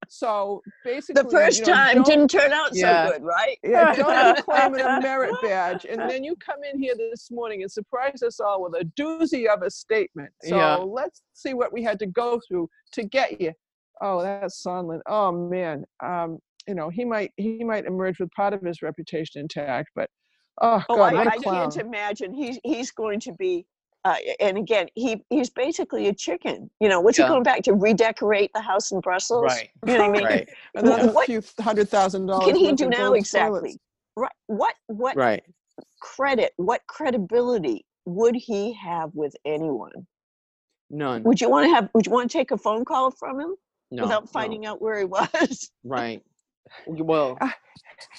So 0.09 0.63
basically, 0.85 1.23
the 1.23 1.29
first 1.31 1.59
you 1.61 1.67
know, 1.67 1.73
time 1.75 2.03
didn't 2.03 2.29
turn 2.29 2.53
out 2.53 2.75
Yeah. 2.75 3.05
so 3.07 3.13
good, 3.13 3.23
right? 3.23 3.59
yeah, 3.63 3.93
don't 3.97 4.37
be 4.37 4.43
claiming 4.43 4.81
a 4.81 5.01
merit 5.01 5.35
badge, 5.43 5.85
and 5.85 6.01
then 6.09 6.25
you 6.25 6.35
come 6.37 6.65
in 6.71 6.81
here 6.81 6.95
this 6.97 7.31
morning 7.31 7.63
and 7.63 7.71
surprise 7.71 8.23
us 8.23 8.41
all 8.41 8.63
with 8.63 8.81
a 8.81 8.85
doozy 9.01 9.47
of 9.47 9.63
a 9.63 9.71
statement. 9.71 10.33
So 10.43 10.57
Yeah. 10.57 10.77
let's 10.77 11.23
see 11.35 11.55
what 11.55 11.73
we 11.73 11.83
had 11.83 11.99
to 12.01 12.07
go 12.07 12.41
through 12.49 12.69
to 12.93 13.05
get 13.05 13.41
you. 13.41 13.53
Oh, 14.01 14.23
that's 14.23 14.63
Sondland. 14.65 15.01
Oh 15.07 15.31
man, 15.33 15.85
um, 16.03 16.39
you 16.67 16.75
know 16.75 16.89
he 16.89 17.05
might 17.05 17.33
he 17.37 17.63
might 17.65 17.85
emerge 17.85 18.19
with 18.19 18.31
part 18.33 18.55
of 18.55 18.63
his 18.63 18.81
reputation 18.83 19.43
intact, 19.43 19.91
but 19.95 20.09
oh 20.63 20.83
Oh, 20.89 20.97
god, 20.97 21.15
I, 21.15 21.23
I 21.25 21.39
can't 21.39 21.77
imagine. 21.77 22.33
He's 22.33 22.59
he's 22.65 22.91
going 22.93 23.21
to 23.21 23.33
be 23.33 23.67
uh, 24.05 24.17
and 24.41 24.57
again, 24.57 24.89
he 24.95 25.25
he's 25.31 25.51
basically 25.51 26.09
a 26.09 26.15
chicken. 26.15 26.71
You 26.81 26.89
know, 26.89 27.01
what's 27.01 27.19
Yeah. 27.19 27.25
he 27.27 27.29
going 27.31 27.43
back 27.43 27.63
to 27.63 27.75
redecorate 27.75 28.51
the 28.55 28.61
house 28.61 28.91
in 28.93 29.01
Brussels? 29.01 29.45
Right. 29.45 29.71
You 29.87 29.99
know 29.99 30.09
what 30.09 30.11
I 30.11 30.13
mean? 30.19 30.25
Right. 30.25 30.49
And 30.75 30.87
then 30.87 31.09
a 31.09 31.13
What 31.13 31.27
few 31.27 31.43
hundred 31.61 31.89
thousand 31.89 32.27
dollars. 32.27 32.47
Can 32.47 32.57
he 32.57 32.73
do 32.73 32.85
of 32.85 32.91
now 32.91 33.13
exactly? 33.15 33.61
toilets. 33.61 33.79
Right. 34.17 34.33
What 34.47 34.75
what 34.87 35.17
Right. 35.17 35.43
credit, 36.01 36.53
what 36.57 36.83
credibility 36.87 37.85
would 38.05 38.35
he 38.37 38.73
have 38.75 39.11
with 39.15 39.35
anyone? 39.45 40.07
None. 40.91 41.23
Would 41.25 41.41
you 41.41 41.51
want 41.51 41.67
to 41.67 41.71
have? 41.71 41.91
Would 41.95 42.07
you 42.07 42.13
want 42.13 42.31
to 42.31 42.39
take 42.39 42.51
a 42.51 42.57
phone 42.57 42.85
call 42.85 43.11
from 43.11 43.39
him 43.41 43.57
No. 43.91 44.05
without 44.05 44.25
no. 44.25 44.27
finding 44.29 44.65
out 44.65 44.81
where 44.81 44.99
he 44.99 45.05
was? 45.07 45.71
Right. 45.85 46.23
Well, 46.87 47.39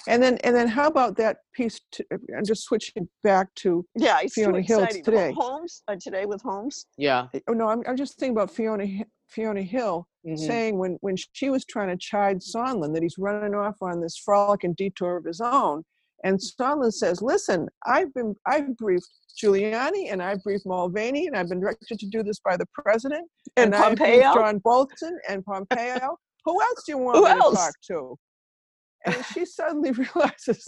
And 0.06 0.22
then, 0.22 0.38
and 0.44 0.54
then, 0.54 0.68
how 0.68 0.86
about 0.88 1.16
that 1.16 1.38
piece? 1.54 1.80
To, 1.92 2.04
I'm 2.36 2.44
just 2.44 2.64
switching 2.64 3.08
back 3.22 3.54
to. 3.56 3.84
yeah, 3.96 4.18
it's 4.22 4.34
Fiona 4.34 4.60
Hill 4.60 4.86
today. 4.86 5.32
Holmes 5.36 5.82
uh, 5.88 5.96
today 6.00 6.26
with 6.26 6.42
Holmes. 6.42 6.86
yeah. 6.96 7.26
Oh 7.48 7.52
no, 7.52 7.68
I'm, 7.68 7.82
I'm 7.86 7.96
just 7.96 8.18
thinking 8.18 8.36
about 8.36 8.50
Fiona 8.50 8.86
Fiona 9.28 9.62
Hill 9.62 10.06
mhm. 10.26 10.38
saying 10.38 10.78
when 10.78 10.98
when 11.00 11.16
she 11.32 11.50
was 11.50 11.64
trying 11.64 11.88
to 11.88 11.96
chide 11.96 12.40
Sondland 12.40 12.94
that 12.94 13.02
he's 13.02 13.16
running 13.18 13.54
off 13.54 13.76
on 13.80 14.00
this 14.00 14.16
frolic 14.18 14.64
and 14.64 14.76
detour 14.76 15.16
of 15.16 15.24
his 15.24 15.40
own, 15.40 15.82
and 16.24 16.38
Sondland 16.38 16.92
says, 16.92 17.22
"Listen, 17.22 17.68
I've 17.86 18.12
been 18.14 18.34
I've 18.46 18.76
briefed 18.76 19.08
Giuliani 19.42 20.12
and 20.12 20.22
I've 20.22 20.42
briefed 20.42 20.66
Mulvaney 20.66 21.26
and 21.26 21.36
I've 21.36 21.48
been 21.48 21.60
directed 21.60 21.98
to 22.00 22.06
do 22.06 22.22
this 22.22 22.40
by 22.40 22.56
the 22.56 22.66
president 22.74 23.26
And 23.56 23.74
I've 23.74 23.96
briefed 23.96 24.22
Pompeo? 24.22 24.34
John 24.34 24.58
Bolton 24.58 25.18
and 25.28 25.44
Pompeo. 25.44 26.16
Who 26.44 26.60
else 26.62 26.82
do 26.86 26.92
you 26.92 26.98
want 26.98 27.18
Who 27.18 27.24
me 27.24 27.30
else? 27.30 27.54
to 27.54 27.56
talk 27.56 27.74
to?" 27.88 28.18
And 29.06 29.24
she 29.34 29.44
suddenly 29.44 29.90
realizes, 30.14 30.66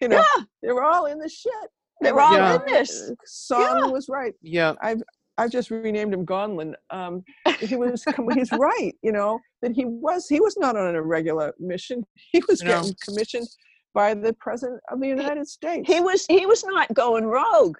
you 0.00 0.08
know, 0.08 0.16
Yeah, 0.36 0.44
they're 0.62 0.82
all 0.82 1.06
in 1.06 1.18
the 1.18 1.28
shit. 1.28 1.52
they're 2.00 2.18
all 2.20 2.34
Yeah. 2.34 2.56
in 2.56 2.62
this. 2.66 3.10
Sondland 3.50 3.86
Yeah. 3.86 3.90
was 3.92 4.08
right. 4.08 4.34
Yeah. 4.42 4.74
I've 4.82 5.02
I've 5.38 5.50
just 5.50 5.70
renamed 5.70 6.14
him 6.14 6.24
Gonlin. 6.24 6.74
Um, 6.90 7.22
he 7.60 7.76
was 7.76 8.04
he's 8.34 8.50
right, 8.52 8.92
you 9.02 9.12
know, 9.12 9.38
that 9.62 9.72
he 9.72 9.84
was 9.84 10.26
he 10.28 10.40
was 10.40 10.56
not 10.56 10.76
on 10.76 10.94
a 10.94 11.02
regular 11.02 11.54
mission. 11.58 12.04
He 12.32 12.42
was 12.48 12.62
No. 12.62 12.68
getting 12.80 12.94
commissioned 13.04 13.48
by 13.92 14.14
the 14.14 14.32
president 14.34 14.80
of 14.90 15.00
the 15.00 15.08
United 15.08 15.46
States. 15.46 15.86
He 15.86 16.00
was 16.00 16.24
he 16.26 16.46
was 16.46 16.64
not 16.64 16.92
going 16.94 17.26
rogue. 17.26 17.76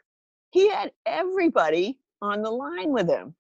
He 0.51 0.69
had 0.69 0.91
everybody 1.07 1.99
on 2.23 2.43
the 2.43 2.51
line 2.51 2.91
with 2.91 3.09
him. 3.09 3.35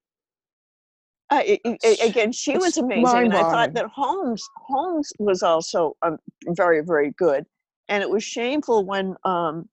Uh, 1.30 1.42
i- 1.44 1.60
i- 1.84 1.96
again, 2.02 2.30
she 2.32 2.52
it's 2.52 2.64
was 2.64 2.76
amazing, 2.76 3.04
and 3.24 3.34
I 3.34 3.42
thought 3.42 3.74
that 3.74 3.86
Holmes 3.86 4.48
Holmes 4.56 5.12
was 5.18 5.42
also 5.42 5.96
um, 6.02 6.18
very 6.50 6.82
very 6.82 7.10
good. 7.12 7.44
And 7.88 8.02
it 8.02 8.10
was 8.10 8.22
shameful 8.24 8.84
when 8.84 9.16
um, 9.24 9.68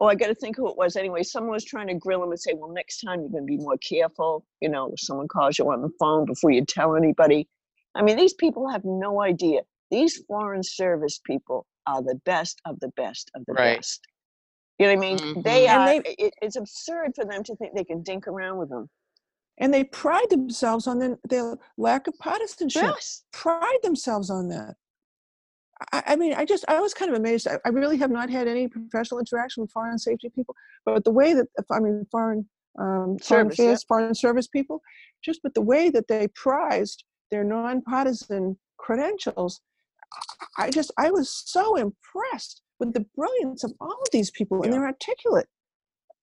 oh 0.00 0.06
I 0.06 0.14
got 0.14 0.26
to 0.28 0.34
think 0.34 0.56
who 0.56 0.68
it 0.68 0.76
was 0.76 0.96
anyway. 0.96 1.22
Someone 1.22 1.52
was 1.52 1.64
trying 1.64 1.86
to 1.88 1.94
grill 1.94 2.22
him 2.22 2.30
and 2.30 2.38
say, 2.40 2.52
well, 2.54 2.70
next 2.70 3.00
time 3.00 3.20
you're 3.20 3.30
going 3.30 3.44
to 3.44 3.46
be 3.46 3.56
more 3.58 3.76
careful. 3.78 4.44
You 4.60 4.68
know, 4.68 4.90
if 4.92 5.00
someone 5.00 5.28
calls 5.28 5.58
you 5.58 5.70
on 5.70 5.80
the 5.82 5.90
phone 5.98 6.26
before 6.26 6.50
you 6.50 6.64
tell 6.64 6.96
anybody. 6.96 7.48
I 7.94 8.02
mean, 8.02 8.16
these 8.16 8.34
people 8.34 8.68
have 8.68 8.84
no 8.84 9.20
idea. 9.22 9.62
These 9.90 10.18
foreign 10.28 10.62
service 10.62 11.18
people 11.26 11.66
are 11.86 12.02
the 12.02 12.14
best 12.24 12.60
of 12.66 12.78
the 12.80 12.88
best 12.96 13.30
of 13.34 13.44
the 13.46 13.54
Right. 13.54 13.78
best. 13.78 14.06
You 14.78 14.86
know 14.86 14.94
what 14.96 15.06
I 15.06 15.14
mean? 15.16 15.42
They 15.42 15.66
And 15.66 15.80
are. 15.82 15.86
they- 15.86 16.14
it, 16.18 16.34
it's 16.40 16.56
absurd 16.56 17.12
for 17.16 17.24
them 17.24 17.42
to 17.44 17.56
think 17.56 17.74
they 17.74 17.84
can 17.84 18.02
dink 18.02 18.28
around 18.28 18.58
with 18.58 18.68
them. 18.70 18.88
And 19.60 19.72
they 19.72 19.84
pride 19.84 20.28
themselves 20.30 20.86
on 20.86 20.98
their, 20.98 21.18
their 21.28 21.56
lack 21.76 22.06
of 22.06 22.18
partisanship. 22.18 22.82
Yes. 22.82 23.24
Pride 23.32 23.78
themselves 23.82 24.30
on 24.30 24.48
that. 24.48 24.74
I, 25.92 26.02
I 26.08 26.16
mean, 26.16 26.34
I 26.34 26.44
just 26.44 26.64
I 26.66 26.80
was 26.80 26.94
kind 26.94 27.10
of 27.10 27.16
amazed. 27.16 27.46
I, 27.46 27.58
I 27.64 27.68
really 27.68 27.98
have 27.98 28.10
not 28.10 28.30
had 28.30 28.48
any 28.48 28.68
professional 28.68 29.20
interaction 29.20 29.60
with 29.60 29.70
foreign 29.70 29.98
safety 29.98 30.30
people, 30.34 30.54
but 30.84 31.04
the 31.04 31.12
way 31.12 31.34
that 31.34 31.46
I 31.70 31.78
mean 31.78 32.06
foreign 32.10 32.48
um, 32.78 33.18
foreign 33.18 33.20
Service, 33.20 33.58
yeah. 33.58 33.64
affairs, 33.66 33.84
foreign 33.84 34.14
service 34.14 34.48
people, 34.48 34.80
just 35.22 35.40
with 35.44 35.54
the 35.54 35.62
way 35.62 35.90
that 35.90 36.08
they 36.08 36.28
prized 36.34 37.04
their 37.30 37.44
nonpartisan 37.44 38.58
credentials, 38.78 39.60
I 40.58 40.70
just 40.70 40.90
I 40.98 41.10
was 41.10 41.30
so 41.30 41.76
impressed 41.76 42.62
with 42.78 42.94
the 42.94 43.06
brilliance 43.14 43.62
of 43.62 43.72
all 43.80 43.92
of 44.00 44.08
these 44.10 44.30
people 44.30 44.62
and 44.62 44.72
Yeah. 44.72 44.80
their 44.80 44.86
articulate 44.86 45.48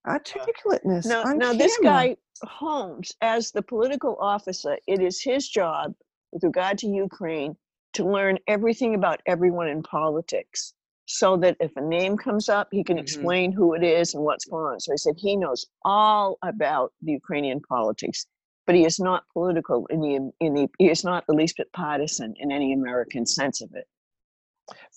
articulateness. 0.08 1.06
Now 1.06 1.54
this 1.54 1.78
guy 1.84 2.16
Holmes, 2.44 3.12
as 3.22 3.52
the 3.52 3.62
political 3.62 4.16
officer, 4.20 4.78
it 4.88 5.02
is 5.02 5.22
his 5.22 5.48
job 5.48 5.94
with 6.32 6.44
regard 6.44 6.78
to 6.80 6.88
Ukraine 6.88 7.56
to 7.94 8.08
learn 8.08 8.38
everything 8.48 8.94
about 8.96 9.22
everyone 9.26 9.68
in 9.68 9.82
politics, 9.82 10.74
so 11.06 11.38
that 11.38 11.58
if 11.60 11.76
a 11.78 11.82
name 11.82 12.16
comes 12.18 12.48
up, 12.50 12.68
he 12.72 12.84
can 12.84 12.98
Mhm. 12.98 13.02
explain 13.02 13.52
who 13.52 13.74
it 13.74 13.84
is 13.84 14.14
and 14.14 14.24
what's 14.24 14.46
going 14.46 14.66
on. 14.74 14.80
So 14.80 14.92
he 14.92 14.98
said 14.98 15.16
he 15.18 15.36
knows 15.36 15.66
all 15.84 16.38
about 16.44 16.94
the 17.02 17.14
Ukrainian 17.14 17.60
politics, 17.62 18.28
but 18.66 18.76
he 18.76 18.86
is 18.86 19.00
not 19.00 19.24
political 19.34 19.88
in 19.88 20.02
the 20.02 20.16
in 20.46 20.54
the 20.54 20.70
he 20.78 20.90
is 20.90 21.04
not 21.04 21.26
the 21.26 21.34
least 21.34 21.58
bit 21.58 21.72
partisan 21.72 22.36
in 22.38 22.52
any 22.52 22.74
American 22.74 23.26
sense 23.26 23.62
of 23.62 23.74
it. 23.74 23.88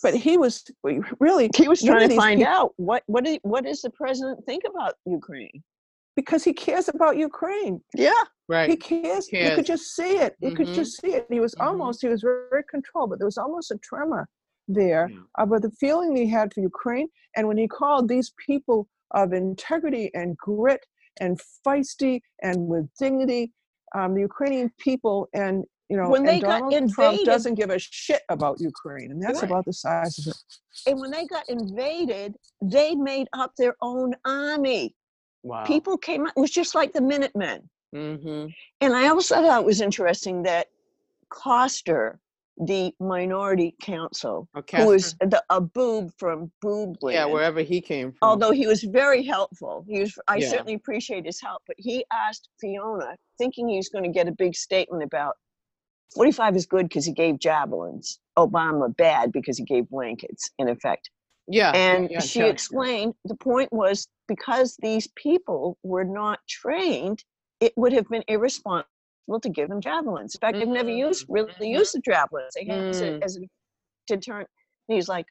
But 0.02 0.14
he 0.14 0.36
was 0.38 0.64
really 1.20 1.50
He 1.56 1.68
was 1.68 1.82
trying 1.82 2.08
to 2.08 2.16
find 2.16 2.40
peop- 2.40 2.48
out 2.48 2.72
what 2.76 3.02
what 3.06 3.24
do- 3.24 3.38
what 3.42 3.64
does 3.64 3.80
the 3.82 3.90
president 3.90 4.44
think 4.46 4.62
about 4.68 4.94
Ukraine? 5.06 5.62
because 6.16 6.42
he 6.44 6.52
cares 6.52 6.88
about 6.88 7.16
Ukraine. 7.16 7.80
Yeah. 7.94 8.10
Right. 8.48 8.68
He 8.68 8.72
Right. 8.72 8.80
cares. 9.04 9.32
You 9.32 9.54
could 9.54 9.64
just 9.74 9.94
see 9.96 10.12
it. 10.24 10.32
You 10.40 10.52
could 10.56 10.66
Mhm. 10.68 10.74
just 10.74 11.00
see 11.00 11.12
it. 11.18 11.26
He 11.30 11.40
was 11.40 11.54
Mhm. 11.54 11.64
almost. 11.66 12.02
He 12.02 12.08
was 12.08 12.20
very, 12.20 12.46
very 12.50 12.64
controlled, 12.64 13.08
but 13.10 13.18
there 13.20 13.26
was 13.32 13.38
almost 13.38 13.70
a 13.70 13.78
tremor 13.78 14.28
there 14.68 15.08
Yeah. 15.10 15.18
about 15.38 15.62
the 15.62 15.70
feeling 15.82 16.14
he 16.16 16.26
had 16.26 16.52
for 16.52 16.60
Ukraine. 16.60 17.08
And 17.36 17.46
when 17.48 17.56
he 17.62 17.68
called 17.68 18.08
these 18.08 18.32
people 18.46 18.88
of 19.12 19.32
integrity 19.32 20.06
and 20.14 20.36
grit 20.36 20.84
and 21.20 21.40
feisty 21.64 22.20
and 22.42 22.56
with 22.72 22.86
dignity, 22.98 23.52
um, 23.94 24.14
the 24.14 24.20
Ukrainian 24.32 24.68
people, 24.78 25.28
and 25.32 25.64
you 25.90 25.97
know, 25.97 26.09
When 26.09 26.23
they 26.25 26.38
got 26.40 26.61
Donald 26.70 26.92
Trump 26.92 27.12
invaded- 27.14 27.26
doesn't 27.26 27.54
give 27.56 27.70
a 27.70 27.78
shit 27.78 28.23
about 28.28 28.61
Ukraine, 28.61 29.11
and 29.11 29.20
that's 29.23 29.42
Right. 29.42 29.50
about 29.50 29.64
the 29.64 29.73
size 29.73 30.16
of 30.20 30.28
it. 30.28 30.37
And 30.87 31.00
when 31.00 31.11
they 31.11 31.26
got 31.26 31.49
invaded, 31.49 32.37
they 32.62 32.94
made 32.94 33.28
up 33.32 33.52
their 33.56 33.75
own 33.82 34.14
army. 34.25 34.94
Wow. 35.42 35.64
People 35.64 35.99
came 35.99 36.26
out, 36.26 36.32
it 36.37 36.40
was 36.40 36.50
just 36.52 36.75
like 36.75 36.92
the 36.92 37.00
Minutemen. 37.00 37.68
Mm-hmm. 37.94 38.47
And 38.82 38.94
I 38.94 39.09
also 39.09 39.42
thought 39.42 39.62
it 39.62 39.66
was 39.66 39.80
interesting 39.80 40.44
that 40.44 40.68
Castor, 41.42 42.20
the 42.56 42.94
minority 43.00 43.75
counsel, 43.82 44.47
who 44.76 44.87
was 44.87 45.14
the, 45.20 45.42
a 45.50 45.61
boob 45.61 46.12
from 46.18 46.52
Boobland, 46.62 47.14
yeah, 47.14 47.25
wherever 47.25 47.62
he 47.62 47.80
came 47.80 48.12
from. 48.12 48.18
although 48.28 48.52
he 48.52 48.66
was 48.66 48.82
very 48.85 49.23
helpful, 49.25 49.85
he 49.88 50.00
was, 50.00 50.16
I 50.28 50.37
Yeah. 50.37 50.50
certainly 50.50 50.75
appreciate 50.75 51.25
his 51.25 51.40
help, 51.40 51.62
but 51.66 51.76
he 51.78 52.04
asked 52.12 52.49
Fiona, 52.61 53.16
thinking 53.38 53.68
he 53.68 53.76
was 53.76 53.88
going 53.88 54.04
to 54.04 54.11
get 54.11 54.28
a 54.28 54.32
big 54.32 54.54
statement 54.54 55.02
about 55.02 55.37
45 56.14 56.56
is 56.56 56.66
good 56.66 56.88
because 56.88 57.04
he 57.06 57.12
gave 57.12 57.38
javelins, 57.38 58.18
Obama 58.38 58.94
bad 58.96 59.32
because 59.32 59.58
he 59.58 59.64
gave 59.64 59.88
blankets, 59.88 60.50
in 60.58 60.68
effect. 60.68 61.10
yeah. 61.48 61.72
And 61.74 62.10
yeah, 62.10 62.20
she 62.20 62.40
yeah. 62.40 62.46
explained 62.46 63.14
the 63.24 63.36
point 63.36 63.72
was 63.72 64.08
because 64.28 64.76
these 64.80 65.08
people 65.16 65.78
were 65.82 66.04
not 66.04 66.40
trained, 66.48 67.24
it 67.60 67.72
would 67.76 67.92
have 67.92 68.08
been 68.08 68.24
irresponsible 68.28 68.86
to 69.42 69.48
give 69.48 69.68
them 69.68 69.80
javelins. 69.80 70.34
In 70.34 70.40
fact, 70.40 70.58
they've 70.58 70.68
never 70.68 70.90
used 70.90 71.26
really 71.28 71.52
used 71.60 71.94
the 71.94 72.00
javelins. 72.00 72.52
They 72.54 72.64
had 72.66 72.80
it 72.80 72.86
as 72.90 73.00
a- 73.02 73.06
Mm. 73.12 73.22
as 73.24 73.36
a 73.36 73.40
deterrent. 74.08 74.48
And 74.88 74.96
he's 74.96 75.08
like, 75.08 75.26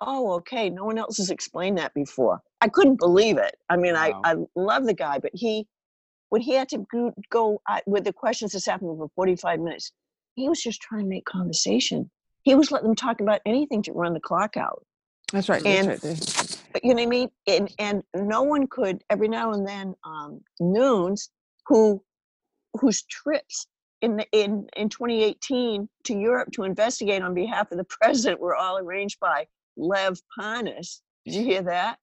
"Oh, 0.00 0.32
okay. 0.34 0.70
No 0.70 0.84
one 0.84 0.98
else 0.98 1.18
has 1.18 1.30
explained 1.30 1.78
that 1.78 1.94
before." 1.94 2.40
I 2.60 2.68
couldn't 2.68 2.96
believe 2.98 3.38
it. 3.38 3.56
I 3.68 3.76
mean, 3.76 3.94
Wow. 3.94 4.22
I 4.24 4.32
I 4.32 4.36
love 4.56 4.84
the 4.86 4.94
guy, 4.94 5.18
but 5.18 5.32
he 5.34 5.66
when 6.30 6.42
he 6.42 6.54
had 6.54 6.68
to 6.70 6.78
go, 6.92 7.12
go 7.30 7.62
uh, 7.68 7.80
with 7.86 8.04
the 8.04 8.12
questions 8.12 8.52
this 8.52 8.66
happened 8.66 8.98
for 8.98 9.08
45 9.14 9.60
minutes, 9.60 9.92
he 10.36 10.48
was 10.48 10.62
just 10.62 10.80
trying 10.80 11.02
to 11.02 11.08
make 11.08 11.24
conversation. 11.24 12.10
He 12.42 12.54
was 12.54 12.70
letting 12.70 12.86
them 12.86 12.94
talk 12.94 13.20
about 13.20 13.40
anything 13.44 13.82
to 13.82 13.92
run 13.92 14.12
the 14.12 14.20
clock 14.20 14.56
out 14.56 14.84
That's 15.32 15.48
right. 15.48 15.66
And- 15.66 15.88
that's 15.88 16.04
right. 16.04 16.62
But 16.72 16.84
you 16.84 16.90
know 16.94 17.02
what 17.02 17.06
I 17.06 17.10
mean? 17.10 17.30
And 17.46 17.74
and 17.78 18.02
no 18.14 18.42
one 18.42 18.66
could 18.66 19.02
every 19.08 19.28
now 19.28 19.52
and 19.52 19.66
then 19.66 19.94
um 20.04 20.42
Nunes 20.60 21.30
who 21.66 22.02
whose 22.74 23.02
trips 23.04 23.66
in 24.02 24.16
the 24.16 24.26
in 24.32 24.68
in 24.76 24.90
2018 24.90 25.88
to 26.04 26.14
Europe 26.14 26.50
to 26.52 26.64
investigate 26.64 27.22
on 27.22 27.32
behalf 27.32 27.72
of 27.72 27.78
the 27.78 27.84
president 28.00 28.40
were 28.40 28.54
all 28.54 28.76
arranged 28.76 29.18
by 29.20 29.46
Lev 29.78 30.20
Parnas. 30.38 31.00
Did 31.24 31.34
you 31.34 31.44
hear 31.44 31.62
that? 31.62 31.98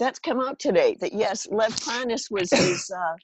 That's 0.00 0.18
come 0.18 0.40
out 0.40 0.58
today. 0.58 0.96
That 1.00 1.12
yes, 1.12 1.46
Lev 1.50 1.76
Parnas 1.76 2.30
was 2.30 2.50
his 2.50 2.90
uh, 2.90 3.14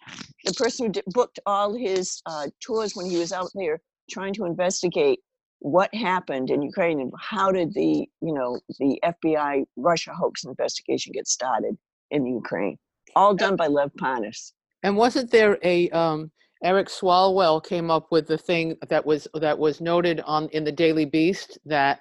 the 0.44 0.52
person 0.52 0.86
who 0.86 0.92
did, 0.92 1.04
booked 1.06 1.40
all 1.46 1.74
his 1.74 2.22
uh, 2.26 2.48
tours 2.60 2.94
when 2.94 3.06
he 3.06 3.16
was 3.16 3.32
out 3.32 3.48
there 3.54 3.80
trying 4.10 4.34
to 4.34 4.44
investigate 4.44 5.20
what 5.60 5.92
happened 5.94 6.50
in 6.50 6.60
Ukraine 6.60 7.00
and 7.00 7.10
how 7.18 7.50
did 7.50 7.72
the 7.72 8.06
you 8.20 8.34
know 8.34 8.60
the 8.78 9.00
FBI 9.02 9.64
Russia 9.76 10.12
hoax 10.12 10.44
investigation 10.44 11.12
get 11.12 11.26
started 11.26 11.76
in 12.10 12.26
Ukraine? 12.26 12.76
All 13.16 13.34
done 13.34 13.56
by 13.56 13.68
Lev 13.68 13.90
Parnas. 13.98 14.52
And 14.82 14.98
wasn't 14.98 15.30
there 15.30 15.58
a 15.62 15.88
um, 15.90 16.30
Eric 16.62 16.88
Swalwell 16.88 17.64
came 17.64 17.90
up 17.90 18.08
with 18.10 18.26
the 18.26 18.36
thing 18.36 18.76
that 18.86 19.06
was 19.06 19.26
that 19.32 19.58
was 19.58 19.80
noted 19.80 20.20
on 20.26 20.50
in 20.50 20.64
the 20.64 20.72
Daily 20.72 21.06
Beast 21.06 21.58
that 21.64 22.00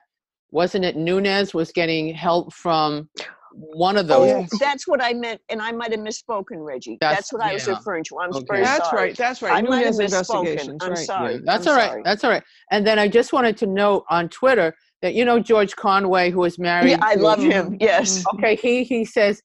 wasn't 0.52 0.84
it 0.84 0.98
Nunes 0.98 1.54
was 1.54 1.72
getting 1.72 2.14
help 2.14 2.54
from 2.54 3.10
one 3.58 3.98
of 3.98 4.08
those. 4.08 4.32
Oh, 4.32 4.40
Yes. 4.42 4.50
that's 4.60 4.88
what 4.88 5.02
I 5.02 5.14
meant, 5.14 5.40
and 5.50 5.62
I 5.62 5.72
might 5.72 5.92
have 5.92 6.02
misspoken, 6.02 6.66
Reggie. 6.66 6.98
That's- 7.00 7.18
That's, 7.18 7.34
what 7.34 7.42
I 7.42 7.54
was 7.54 7.68
referring 7.68 8.04
to. 8.06 8.20
I'm 8.20 8.30
Okay. 8.32 8.46
very 8.50 8.64
That's 8.64 8.90
sorry. 8.90 9.02
right. 9.02 9.18
That's 9.18 9.42
right. 9.42 9.54
I 9.58 9.62
might 9.62 9.86
have 9.86 9.96
misspoken. 9.96 10.78
I'm 10.82 10.90
right. 10.90 10.98
sorry. 10.98 11.34
Yeah, 11.36 11.40
that's 11.46 11.68
I'm 11.68 11.72
all 11.74 11.78
right. 11.80 11.90
sorry. 11.90 12.02
That's 12.04 12.24
all 12.24 12.30
right. 12.32 12.44
And 12.72 12.86
then 12.86 13.00
I 13.00 13.08
just 13.08 13.34
wanted 13.34 13.58
to 13.58 13.68
note 13.68 14.04
on 14.10 14.30
Twitter 14.30 14.76
that 15.02 15.14
you 15.14 15.24
know 15.26 15.40
George 15.40 15.76
Conway, 15.76 16.32
who 16.32 16.44
is 16.44 16.60
married. 16.60 16.90
Yeah, 16.92 16.98
I 17.02 17.16
to- 17.16 17.22
love 17.22 17.40
him. 17.40 17.66
Mm-hmm. 17.72 17.76
Yes. 17.80 18.20
Mm-hmm. 18.20 18.38
Okay, 18.38 18.56
he 18.56 18.84
he 18.84 19.06
says 19.06 19.42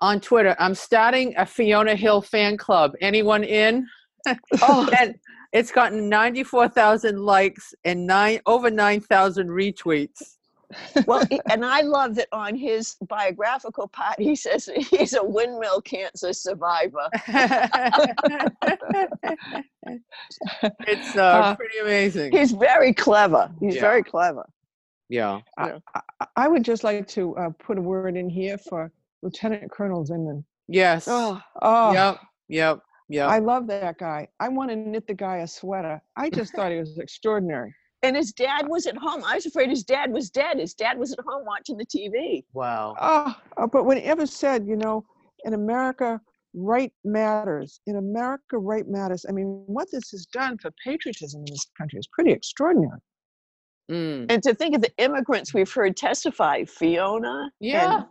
on 0.00 0.20
Twitter, 0.20 0.54
I'm 0.58 0.74
starting 0.74 1.34
a 1.36 1.44
Fiona 1.44 1.96
Hill 1.96 2.22
fan 2.22 2.56
club. 2.56 2.92
Anyone 3.00 3.44
in? 3.44 3.86
Oh, 4.62 4.88
and 4.98 5.14
it's 5.52 5.70
gotten 5.72 6.08
94,000 6.08 7.18
likes 7.18 7.72
and 7.84 8.06
nine 8.06 8.40
over 8.46 8.70
9,000 8.70 9.48
retweets. 9.48 10.36
Well, 11.06 11.24
and 11.50 11.64
I 11.64 11.80
love 11.82 12.14
that 12.16 12.28
on 12.32 12.54
his 12.54 12.96
biographical 13.08 13.88
part, 13.88 14.20
he 14.20 14.36
says 14.36 14.68
he's 14.90 15.14
a 15.14 15.24
windmill 15.24 15.80
cancer 15.80 16.32
survivor. 16.32 17.08
it's 20.86 21.16
uh, 21.16 21.22
Uh, 21.22 21.54
pretty 21.56 21.78
amazing. 21.78 22.32
He's 22.32 22.52
very 22.52 22.92
clever. 22.92 23.50
He's 23.60 23.74
Yeah. 23.76 23.80
very 23.82 24.02
clever. 24.02 24.48
Yeah. 25.08 25.40
I, 25.56 25.78
I, 25.94 26.26
I 26.36 26.48
would 26.48 26.64
just 26.64 26.84
like 26.84 27.06
to 27.08 27.34
uh, 27.36 27.50
put 27.58 27.78
a 27.78 27.80
word 27.80 28.16
in 28.16 28.28
here 28.28 28.58
for 28.58 28.92
Lieutenant 29.22 29.70
Colonel 29.70 30.04
Vindman. 30.04 30.44
Yes. 30.68 31.06
Oh, 31.08 31.40
Oh, 31.62 31.92
Yep. 31.92 32.18
Yep. 32.48 32.80
Yep. 33.10 33.28
I 33.30 33.38
love 33.38 33.66
that 33.68 33.96
guy. 33.98 34.28
I 34.38 34.48
want 34.50 34.68
to 34.70 34.76
knit 34.76 35.06
the 35.06 35.14
guy 35.14 35.38
a 35.38 35.46
sweater. 35.46 36.02
I 36.16 36.28
just 36.28 36.54
thought 36.54 36.70
he 36.72 36.78
was 36.78 36.98
extraordinary. 36.98 37.74
And 38.02 38.16
his 38.16 38.32
dad 38.32 38.68
was 38.68 38.86
at 38.86 38.96
home. 38.96 39.22
I 39.24 39.34
was 39.34 39.46
afraid 39.46 39.70
his 39.70 39.84
dad 39.84 40.12
was 40.12 40.30
dead. 40.30 40.58
His 40.58 40.74
dad 40.74 40.98
was 40.98 41.12
at 41.12 41.20
home 41.26 41.44
watching 41.44 41.76
the 41.76 41.86
TV. 41.86 42.44
wow. 42.52 42.94
Oh, 43.00 43.34
uh, 43.56 43.66
but 43.66 43.84
when 43.84 43.96
he 43.96 44.04
ever 44.04 44.26
said, 44.26 44.66
you 44.66 44.76
know, 44.76 45.04
in 45.44 45.54
America, 45.54 46.20
right 46.54 46.92
matters. 47.04 47.80
In 47.86 47.96
America, 47.96 48.58
right 48.58 48.86
matters. 48.88 49.26
I 49.28 49.32
mean, 49.32 49.62
what 49.66 49.88
this 49.90 50.10
has 50.10 50.26
done 50.26 50.58
for 50.58 50.70
patriotism 50.84 51.40
in 51.40 51.46
this 51.52 51.66
country 51.76 51.98
is 51.98 52.08
pretty 52.08 52.32
extraordinary. 52.32 52.98
Mm. 53.90 54.26
And 54.30 54.42
to 54.42 54.54
think 54.54 54.74
of 54.76 54.82
the 54.82 54.92
immigrants 54.98 55.54
we've 55.54 55.70
heard 55.72 55.96
testify, 55.96 56.64
Fiona. 56.64 57.50
Yeah. 57.60 57.94
And, 57.96 58.04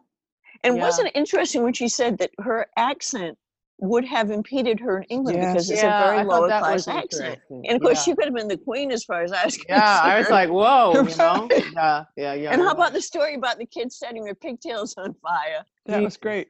and 0.63 0.77
Yeah. 0.77 0.84
wasn't 0.84 1.10
it 1.10 1.15
interesting 1.15 1.63
when 1.63 1.74
she 1.74 1.88
said 1.88 2.17
that 2.17 2.32
her 2.39 2.67
accent 2.77 3.38
would 3.79 4.05
have 4.05 4.31
impeded 4.31 4.79
her 4.79 5.00
in 5.00 5.03
England 5.03 5.39
because 5.39 5.69
it's 5.69 5.84
yeah, 5.84 6.01
a 6.01 6.05
very 6.05 6.19
I 6.19 6.24
lower 6.24 6.48
class 6.48 6.88
accent. 6.88 7.39
And 7.50 7.72
of 7.74 7.81
course, 7.81 8.00
yeah. 8.00 8.03
she 8.03 8.15
could 8.15 8.25
have 8.25 8.34
been 8.34 8.48
the 8.48 8.57
queen 8.57 8.91
as 8.91 9.03
far 9.03 9.22
as 9.22 9.31
I 9.31 9.46
was 9.46 9.55
concerned. 9.55 9.65
yeah, 9.84 10.00
I 10.03 10.17
was 10.17 10.29
like, 10.29 10.50
whoa, 10.50 10.93
you 10.93 11.15
know? 11.15 11.48
Yeah, 11.74 12.03
yeah, 12.15 12.34
yeah. 12.34 12.53
and 12.53 12.62
how 12.62 12.72
about 12.72 12.93
the 12.93 13.01
story 13.01 13.36
about 13.36 13.60
the 13.60 13.65
kids 13.65 14.00
setting 14.00 14.24
their 14.24 14.36
pigtails 14.36 14.96
on 14.98 15.13
fire? 15.22 15.63
That 15.86 16.01
was 16.01 16.17
great. 16.17 16.50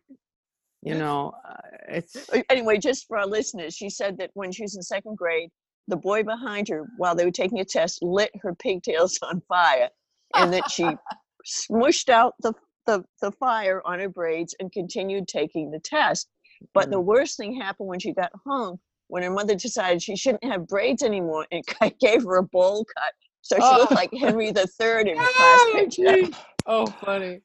you 0.82 0.96
know, 0.96 1.34
uh, 1.48 1.56
it's 1.90 2.30
Anyway, 2.50 2.78
just 2.78 3.08
for 3.08 3.18
our 3.18 3.28
listeners, 3.28 3.76
she 3.76 3.90
said 3.90 4.18
that 4.20 4.32
when 4.34 4.52
she 4.52 4.62
was 4.62 4.76
in 4.76 4.82
second 4.82 5.18
grade, 5.18 5.50
the 5.88 5.98
boy 5.98 6.24
behind 6.24 6.68
her, 6.70 6.88
while 6.98 7.16
they 7.16 7.26
were 7.26 7.32
taking 7.32 7.60
a 7.60 7.66
test, 7.66 8.02
lit 8.02 8.32
her 8.42 8.56
pigtails 8.56 9.20
on 9.24 9.42
fire, 9.50 9.90
and 10.36 10.54
that 10.54 10.70
she 10.70 10.90
smushed 11.46 12.10
out 12.10 12.36
the, 12.42 12.54
the, 12.86 13.04
the 13.22 13.32
fire 13.34 13.82
on 13.86 14.00
her 14.00 14.10
braids 14.10 14.56
and 14.60 14.72
continued 14.72 15.28
taking 15.28 15.72
the 15.72 15.80
test. 15.80 16.30
But 16.74 16.90
the 16.92 16.98
mm. 17.00 17.06
worst 17.06 17.38
thing 17.38 17.60
happened 17.60 17.88
when 17.90 18.00
she 18.00 18.14
got 18.14 18.32
home, 18.46 18.80
when 19.08 19.24
her 19.24 19.32
mother 19.32 19.56
decided 19.56 20.02
she 20.02 20.16
shouldn't 20.16 20.44
have 20.44 20.68
braids 20.68 21.04
anymore 21.04 21.46
and 21.52 21.64
gave 22.00 22.24
her 22.24 22.38
a 22.38 22.44
bowl 22.44 22.86
cut. 22.98 23.14
So 23.42 23.56
she 23.56 23.62
looked 23.62 23.92
Oh. 23.92 23.96
like 23.96 24.12
Henry 24.14 24.52
the 24.52 24.68
Third 24.68 25.08
in 25.08 25.18
her 25.18 25.24
class 25.24 25.60
Oh, 25.62 25.72
picture. 25.76 26.38
Oh, 26.66 26.86
funny. 26.88 27.42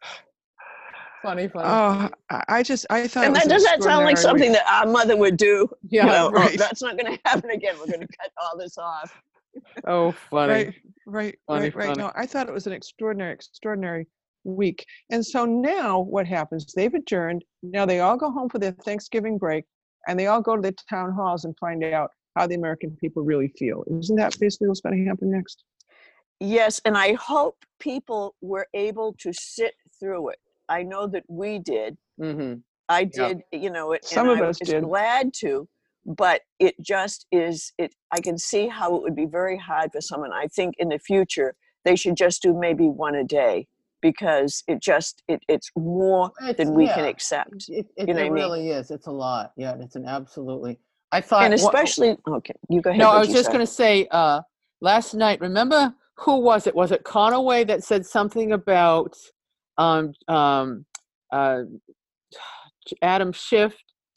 Funny, 1.23 1.47
funny. 1.53 1.65
Oh, 1.69 2.09
I 2.31 2.45
I 2.49 2.63
just, 2.63 2.87
I 2.91 3.07
thought. 3.07 3.25
And 3.27 3.37
that 3.37 3.49
does 3.49 3.63
that 3.65 3.83
sound 3.83 4.05
like 4.05 4.19
something 4.19 4.51
that 4.53 4.65
our 4.69 4.87
mother 4.91 5.17
would 5.17 5.37
do? 5.37 5.69
yeah. 5.89 6.05
you 6.05 6.11
know, 6.11 6.27
"Oh, 6.29 6.31
right. 6.33 6.59
that's 6.59 6.83
not 6.83 6.99
going 6.99 7.15
to 7.15 7.21
happen 7.25 7.51
again. 7.51 7.77
We're 7.79 7.87
going 7.87 8.01
to 8.01 8.09
cut 8.21 8.33
all 8.43 8.59
this 8.59 8.77
off. 8.79 9.23
Oh, 9.87 10.13
funny. 10.31 10.53
Right, 10.53 10.75
right, 11.07 11.39
Funny, 11.47 11.61
right, 11.67 11.75
right. 11.77 11.87
funny. 11.89 11.99
No, 12.03 12.11
I 12.17 12.27
thought 12.27 12.49
it 12.49 12.53
was 12.53 12.67
an 12.67 12.73
extraordinary, 12.73 13.33
extraordinary 13.35 14.07
week. 14.45 14.85
And 15.11 15.25
so 15.25 15.45
now 15.45 16.01
what 16.01 16.27
happens? 16.27 16.73
They've 16.75 16.93
adjourned. 16.93 17.45
Now 17.63 17.87
they 17.87 18.01
all 18.01 18.17
go 18.17 18.31
home 18.31 18.49
for 18.49 18.59
their 18.59 18.73
Thanksgiving 18.73 19.39
break 19.39 19.65
and 20.09 20.19
they 20.19 20.27
all 20.27 20.41
go 20.41 20.57
to 20.57 20.63
the 20.63 20.75
town 20.91 21.13
halls 21.13 21.45
and 21.45 21.55
find 21.59 21.85
out 21.85 22.11
how 22.37 22.47
the 22.47 22.55
American 22.55 22.97
people 23.01 23.23
really 23.23 23.53
feel. 23.59 23.85
Isn't 24.01 24.17
that 24.17 24.39
basically 24.41 24.69
what's 24.69 24.81
going 24.81 25.03
to 25.03 25.09
happen 25.09 25.31
next? 25.31 25.65
Yes, 26.41 26.81
and 26.85 26.97
I 26.97 27.13
hope 27.15 27.57
people 27.79 28.35
were 28.41 28.67
able 28.75 29.15
to 29.21 29.33
sit 29.33 29.75
through 30.01 30.31
it. 30.31 30.39
I 30.69 30.83
know 30.83 31.07
that 31.07 31.25
we 31.29 31.59
did. 31.59 31.97
Mm-hmm. 32.21 32.55
I 32.89 33.09
Yeah. 33.15 33.29
did, 33.29 33.43
you 33.53 33.71
know, 33.71 33.93
it, 33.93 34.05
Some 34.05 34.29
and 34.29 34.41
of 34.41 34.45
I 34.45 34.49
us 34.49 34.59
was 34.61 34.69
did. 34.71 34.83
glad 34.83 35.33
to, 35.35 35.69
but 36.05 36.41
it 36.59 36.75
just 36.81 37.27
is. 37.31 37.73
It. 37.79 37.95
I 38.11 38.21
can 38.21 38.39
see 38.39 38.67
how 38.67 38.97
it 38.97 39.03
would 39.03 39.15
be 39.15 39.27
very 39.27 39.57
hard 39.57 39.93
for 39.93 40.01
someone. 40.01 40.33
I 40.33 40.47
think 40.49 40.75
in 40.79 40.89
the 40.89 40.99
future 40.99 41.55
they 41.85 41.95
should 41.97 42.17
just 42.17 42.43
do 42.43 42.59
maybe 42.59 42.89
one 42.89 43.15
a 43.15 43.25
day 43.25 43.69
because 44.03 44.63
it 44.69 44.83
just 44.83 45.23
it, 45.29 45.43
it's 45.49 45.71
more 45.77 46.31
than 46.59 46.75
we 46.75 46.87
can 46.89 47.05
accept. 47.07 47.69
It, 47.69 47.87
it, 47.97 48.09
You 48.09 48.13
know 48.13 48.13
it 48.13 48.15
what 48.15 48.21
I 48.21 48.25
mean? 48.25 48.33
really 48.33 48.69
is. 48.71 48.91
It's 48.91 49.07
a 49.07 49.13
lot. 49.13 49.53
Yeah, 49.57 49.77
it's 49.81 49.97
an 49.97 50.07
absolutely. 50.07 50.79
I 51.13 51.21
thought. 51.21 51.45
And 51.45 51.55
especially, 51.55 52.17
okay, 52.29 52.55
you 52.69 52.83
go 52.83 52.91
ahead. 52.91 53.01
no, 53.01 53.11
I 53.11 53.19
was 53.21 53.29
just 53.29 53.49
going 53.49 53.61
to 53.61 53.67
say. 53.67 54.07
Uh, 54.11 54.43
last 54.81 55.15
night, 55.15 55.41
remember 55.41 55.95
who 56.17 56.39
was 56.39 56.67
it? 56.67 56.75
Was 56.75 56.93
it 56.93 57.05
Conaway 57.05 57.67
that 57.69 57.85
said 57.85 58.05
something 58.05 58.53
about 58.53 59.17
um, 59.79 60.13
um, 60.29 60.85
uh, 61.33 61.63
Adam 63.01 63.33
Schiff? 63.33 63.75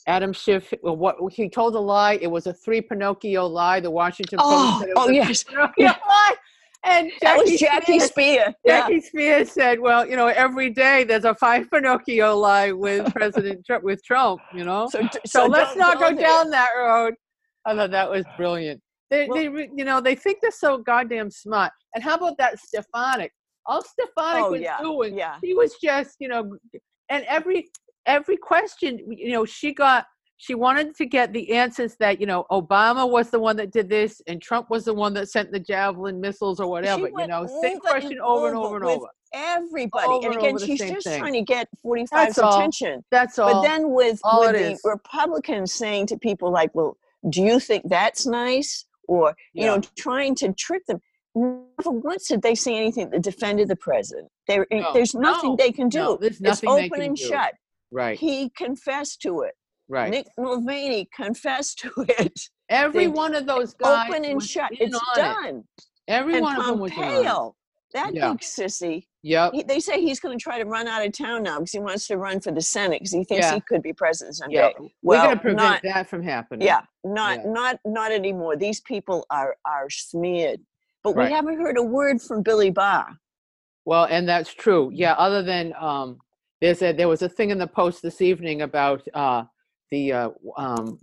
Adam 0.07 0.33
Schiff. 0.33 0.73
Well, 0.83 0.95
what 0.95 1.15
he 1.31 1.49
told 1.49 1.75
a 1.75 1.79
lie. 1.79 2.19
It 2.21 2.27
was 2.27 2.47
a 2.47 2.53
three 2.53 2.81
Pinocchio 2.81 3.45
lie. 3.47 3.79
The 3.79 3.91
Washington 3.91 4.39
Post. 4.39 4.49
Oh, 4.51 4.79
said 4.79 4.89
it 4.89 4.95
was 4.95 5.07
oh 5.07 5.09
a 5.09 5.13
yes, 5.13 5.43
Pinocchio 5.43 5.85
lie. 6.07 6.35
And 6.85 7.11
that 7.21 7.37
was 7.37 7.59
Jackie 7.59 7.99
Spears- 7.99 8.09
Spear. 8.09 8.53
Yeah. 8.63 8.81
Jackie 8.81 9.01
Spears 9.01 9.51
said, 9.51 9.79
"Well, 9.79 10.07
you 10.07 10.15
know, 10.15 10.27
every 10.27 10.69
day 10.69 11.03
there's 11.03 11.25
a 11.25 11.33
five 11.35 11.69
Pinocchio 11.71 12.35
lie 12.37 12.71
with 12.71 13.11
President 13.13 13.65
Trump, 13.65 13.83
with 13.83 14.03
Trump, 14.03 14.39
you 14.53 14.63
know. 14.63 14.87
So, 14.91 15.01
So, 15.01 15.19
so, 15.25 15.45
let's 15.47 15.71
don't 15.73 15.79
not 15.79 15.99
go 15.99 16.13
there. 16.15 16.25
down 16.27 16.49
that 16.51 16.69
road." 16.77 17.15
I 17.65 17.75
thought 17.75 17.91
that 17.91 18.09
was 18.09 18.23
brilliant. 18.37 18.81
They, 19.09 19.27
Well- 19.27 19.37
they, 19.37 19.69
you 19.75 19.83
know, 19.85 19.99
they 19.99 20.15
think 20.15 20.39
they're 20.41 20.51
so 20.51 20.77
goddamn 20.77 21.31
smart. 21.31 21.71
And 21.95 22.03
how 22.03 22.15
about 22.15 22.37
that 22.37 22.59
Stefanik? 22.59 23.31
All 23.65 23.81
Stefanik 23.83 24.43
Oh, 24.45 24.51
was 24.51 24.61
yeah, 24.61 24.79
doing, 24.79 25.17
yeah. 25.17 25.37
he 25.41 25.55
was 25.55 25.75
just, 25.83 26.17
you 26.19 26.27
know, 26.27 26.55
and 27.09 27.25
every 27.27 27.67
every 28.05 28.37
question, 28.37 28.99
you 29.09 29.31
know, 29.31 29.45
she 29.45 29.73
got. 29.73 30.05
She 30.37 30.53
wanted 30.53 30.95
to 30.95 31.05
get 31.05 31.31
the 31.31 31.53
answers 31.53 31.95
that 31.99 32.19
you 32.19 32.25
know 32.25 32.45
Obama 32.51 33.09
was 33.09 33.29
the 33.29 33.39
one 33.39 33.55
that 33.57 33.71
did 33.71 33.89
this, 33.89 34.21
and 34.27 34.41
Trump 34.41 34.69
was 34.69 34.85
the 34.85 34.93
one 34.93 35.13
that 35.13 35.29
sent 35.29 35.51
the 35.51 35.59
javelin 35.59 36.19
missiles 36.19 36.59
or 36.59 36.67
whatever. 36.67 37.07
You 37.07 37.27
know, 37.27 37.47
same 37.61 37.79
question 37.79 38.13
and 38.13 38.21
over 38.21 38.47
and 38.47 38.57
over 38.57 38.75
and 38.75 38.85
over. 38.85 39.07
Everybody, 39.33 40.07
Over 40.07 40.27
and 40.27 40.35
and 40.35 40.43
again, 40.43 40.55
the 40.55 40.65
she's 40.65 40.79
just 40.79 41.05
thing. 41.07 41.19
trying 41.19 41.33
to 41.33 41.41
get 41.41 41.67
45's 41.85 42.09
That's 42.11 42.37
all. 42.39 42.55
attention. 42.57 43.03
That's 43.11 43.37
all. 43.37 43.55
But 43.55 43.67
then 43.67 43.91
with, 43.91 44.19
all 44.23 44.39
with 44.41 44.53
the 44.53 44.71
is. 44.71 44.81
Republicans 44.85 45.73
saying 45.73 46.07
to 46.07 46.17
people 46.17 46.51
like, 46.51 46.73
"Well, 46.73 46.97
do 47.29 47.41
you 47.41 47.59
think 47.59 47.83
that's 47.89 48.25
nice?" 48.25 48.85
or 49.07 49.35
you 49.53 49.65
know, 49.65 49.81
trying 49.97 50.35
to 50.35 50.53
trick 50.53 50.85
them. 50.87 50.99
Never 51.35 51.91
once 51.91 52.27
did 52.29 52.41
they 52.41 52.55
say 52.55 52.75
anything 52.77 53.09
that 53.09 53.21
defended 53.23 53.67
the 53.67 53.75
president. 53.75 54.29
There, 54.47 54.65
eh, 54.71 54.79
No, 54.79 54.93
there's 54.93 55.13
nothing 55.13 55.51
no, 55.51 55.55
they 55.57 55.71
can 55.71 55.89
do. 55.89 55.97
no, 55.99 56.17
there's 56.17 56.33
it's 56.33 56.41
nothing 56.41 56.75
they 56.75 56.85
open 56.85 57.01
and 57.01 57.15
do. 57.17 57.25
shut. 57.25 57.53
right, 57.91 58.17
He 58.17 58.49
confessed 58.51 59.21
to 59.23 59.41
it. 59.41 59.53
Right. 59.87 60.11
Mick 60.11 60.25
Mulvaney 60.37 61.07
confessed 61.15 61.79
to 61.79 61.91
it. 62.19 62.39
Every 62.69 63.05
they- 63.05 63.11
one 63.11 63.35
of 63.35 63.45
those 63.45 63.73
guys 63.73 64.09
Open 64.09 64.25
and 64.25 64.41
shut. 64.41 64.71
It's 64.73 64.95
on 64.95 65.01
it. 65.15 65.21
done. 65.21 65.63
Every 66.07 66.33
and 66.35 66.41
one 66.43 66.59
of 66.59 66.65
them 66.65 66.79
was 66.79 66.91
on 66.97 67.51
that 67.93 68.13
Yeah. 68.13 68.31
big 68.31 68.39
sissy, 68.41 69.05
Yep. 69.23 69.53
he, 69.53 69.63
they 69.63 69.79
say 69.79 70.01
he's 70.01 70.19
going 70.19 70.37
to 70.37 70.41
try 70.43 70.59
to 70.59 70.65
run 70.65 70.85
out 70.87 71.05
of 71.05 71.13
town 71.13 71.43
now 71.43 71.59
because 71.59 71.71
he 71.71 71.79
wants 71.79 72.07
to 72.07 72.17
run 72.17 72.41
for 72.41 72.51
the 72.51 72.61
Senate 72.61 72.99
because 72.99 73.13
he 73.13 73.23
thinks 73.23 73.45
Yeah. 73.45 73.55
he 73.55 73.61
could 73.61 73.81
be 73.81 73.93
president 73.93 74.35
someday. 74.35 74.73
Yeah. 74.77 74.87
We're 75.01 75.17
gonna 75.17 75.39
prevent 75.39 75.57
not, 75.57 75.81
that 75.83 76.07
from 76.09 76.21
happening. 76.21 76.67
yeah, 76.67 76.81
not 77.05 77.37
Yeah. 77.37 77.51
not 77.51 77.79
not 77.85 78.11
anymore. 78.11 78.57
These 78.57 78.81
people 78.81 79.25
are 79.29 79.55
are 79.65 79.89
smeared. 79.89 80.59
But 81.03 81.15
Right. 81.15 81.29
we 81.29 81.33
haven't 81.33 81.57
heard 81.59 81.77
a 81.77 81.83
word 81.83 82.21
from 82.21 82.43
Billy 82.43 82.69
Barr. 82.69 83.07
Well, 83.85 84.05
and 84.05 84.27
that's 84.27 84.53
true. 84.53 84.89
Yeah. 84.93 85.13
Other 85.13 85.41
than 85.41 85.73
um, 85.79 86.17
there's 86.59 86.81
a 86.81 86.91
there 86.91 87.07
was 87.07 87.21
a 87.21 87.29
thing 87.29 87.49
in 87.49 87.59
the 87.59 87.67
post 87.67 88.01
this 88.01 88.19
evening 88.21 88.61
about 88.61 89.07
uh 89.13 89.43
the 89.91 90.13
uh 90.13 90.29
um 90.57 90.97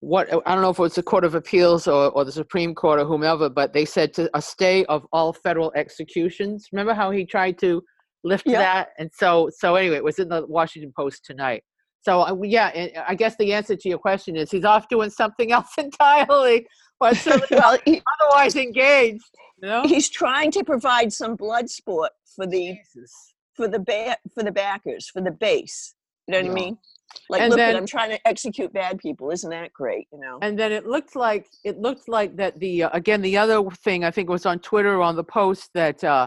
what 0.00 0.28
I 0.46 0.54
don't 0.54 0.62
know 0.62 0.70
if 0.70 0.78
it 0.78 0.82
was 0.82 0.94
the 0.94 1.02
Court 1.02 1.24
of 1.24 1.34
Appeals 1.34 1.86
or, 1.86 2.10
or 2.12 2.24
the 2.24 2.32
Supreme 2.32 2.74
Court 2.74 3.00
or 3.00 3.04
whomever, 3.04 3.50
but 3.50 3.74
they 3.74 3.84
said 3.84 4.14
to 4.14 4.30
a 4.34 4.40
stay 4.40 4.84
of 4.86 5.06
all 5.12 5.32
federal 5.34 5.70
executions. 5.76 6.68
Remember 6.72 6.94
how 6.94 7.10
he 7.10 7.26
tried 7.26 7.58
to 7.58 7.82
lift 8.24 8.44
Yeah. 8.46 8.58
that? 8.60 8.88
And 8.98 9.10
so 9.14 9.50
so 9.54 9.74
anyway, 9.76 9.96
it 9.96 10.04
was 10.04 10.18
in 10.18 10.28
the 10.28 10.46
Washington 10.46 10.92
Post 10.96 11.24
tonight. 11.26 11.62
So 12.02 12.22
uh, 12.22 12.34
yeah, 12.42 12.88
I 13.06 13.14
guess 13.14 13.36
the 13.36 13.52
answer 13.52 13.76
to 13.76 13.88
your 13.90 13.98
question 13.98 14.36
is 14.36 14.50
he's 14.50 14.64
off 14.64 14.88
doing 14.88 15.10
something 15.10 15.52
else 15.58 15.72
entirely, 15.76 16.66
certainly 17.12 17.46
well, 17.50 17.78
he, 17.84 18.00
otherwise 18.20 18.56
engaged. 18.56 19.22
You 19.62 19.68
know? 19.68 19.82
he's 19.84 20.08
trying 20.08 20.50
to 20.52 20.64
provide 20.64 21.12
some 21.12 21.36
blood 21.36 21.68
sport 21.68 22.12
for 22.34 22.46
the 22.46 22.78
Jesus. 22.94 23.34
for 23.54 23.68
the 23.68 23.80
ba- 23.80 24.16
for 24.34 24.42
the 24.42 24.52
backers 24.52 25.10
for 25.10 25.20
the 25.20 25.30
base. 25.30 25.94
You 26.26 26.32
know 26.32 26.38
what 26.38 26.46
Yeah. 26.46 26.52
I 26.52 26.54
mean? 26.54 26.78
Like, 27.28 27.42
And 27.42 27.50
look, 27.50 27.58
then- 27.58 27.74
at, 27.74 27.76
I'm 27.76 27.86
trying 27.86 28.10
to 28.10 28.28
execute 28.28 28.72
bad 28.72 28.98
people. 28.98 29.30
Isn't 29.30 29.50
that 29.50 29.72
great? 29.72 30.06
You 30.12 30.20
know. 30.20 30.38
and 30.42 30.58
then 30.58 30.72
it 30.72 30.86
looked 30.86 31.16
like 31.16 31.46
it 31.64 31.78
looked 31.78 32.08
like 32.08 32.36
that 32.36 32.58
the 32.60 32.84
uh, 32.84 32.90
again 32.92 33.20
the 33.22 33.36
other 33.36 33.62
thing 33.84 34.04
i 34.04 34.10
think 34.10 34.28
was 34.28 34.46
on 34.46 34.58
twitter 34.60 35.00
on 35.00 35.16
the 35.16 35.24
post 35.24 35.70
that 35.74 36.02
uh 36.04 36.26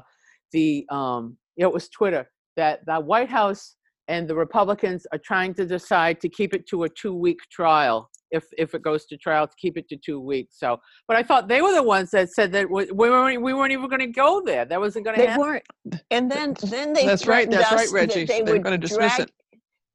the 0.52 0.86
um 0.90 1.38
it 1.58 1.72
was 1.72 1.90
twitter 1.90 2.30
that 2.56 2.80
the 2.86 3.00
white 3.00 3.30
house 3.30 3.76
and 4.08 4.28
the 4.28 4.36
republicans 4.36 5.06
are 5.12 5.18
trying 5.20 5.54
to 5.54 5.66
decide 5.66 6.20
to 6.22 6.30
keep 6.30 6.54
it 6.54 6.68
to 6.68 6.84
a 6.84 6.90
two 6.90 7.14
week 7.14 7.40
trial 7.52 8.10
if 8.32 8.44
if 8.58 8.74
it 8.74 8.82
goes 8.82 9.06
to 9.06 9.18
trial 9.18 9.48
to 9.48 9.54
keep 9.60 9.78
it 9.78 9.88
to 9.90 9.98
two 9.98 10.20
weeks 10.20 10.56
so 10.60 10.78
but 11.08 11.16
i 11.18 11.24
thought 11.24 11.48
they 11.48 11.62
were 11.62 11.74
the 11.74 11.84
ones 11.84 12.10
that 12.12 12.30
said 12.30 12.52
that 12.52 12.70
we 12.70 12.86
we 12.92 13.10
weren't, 13.10 13.42
we 13.42 13.54
weren't 13.54 13.72
even 13.72 13.88
going 13.88 14.00
to 14.00 14.08
go 14.08 14.42
there 14.46 14.66
that 14.66 14.80
wasn't 14.80 15.04
going 15.06 15.16
to 15.16 15.22
they 15.22 15.28
happen 15.28 15.42
weren't. 15.46 15.64
And 16.12 16.30
then 16.32 16.56
then 16.64 16.94
they 16.94 17.06
That's 17.06 17.26
right, 17.28 17.48
threatened 17.48 17.54
that's 17.54 17.72
right, 17.72 17.82
us 17.82 17.92
that 17.92 17.96
Reggie. 17.96 18.26
They 18.26 18.42
They're 18.42 18.60
gonna 18.60 18.78
dismiss 18.78 19.16
drag, 19.18 19.28
it. 19.28 19.32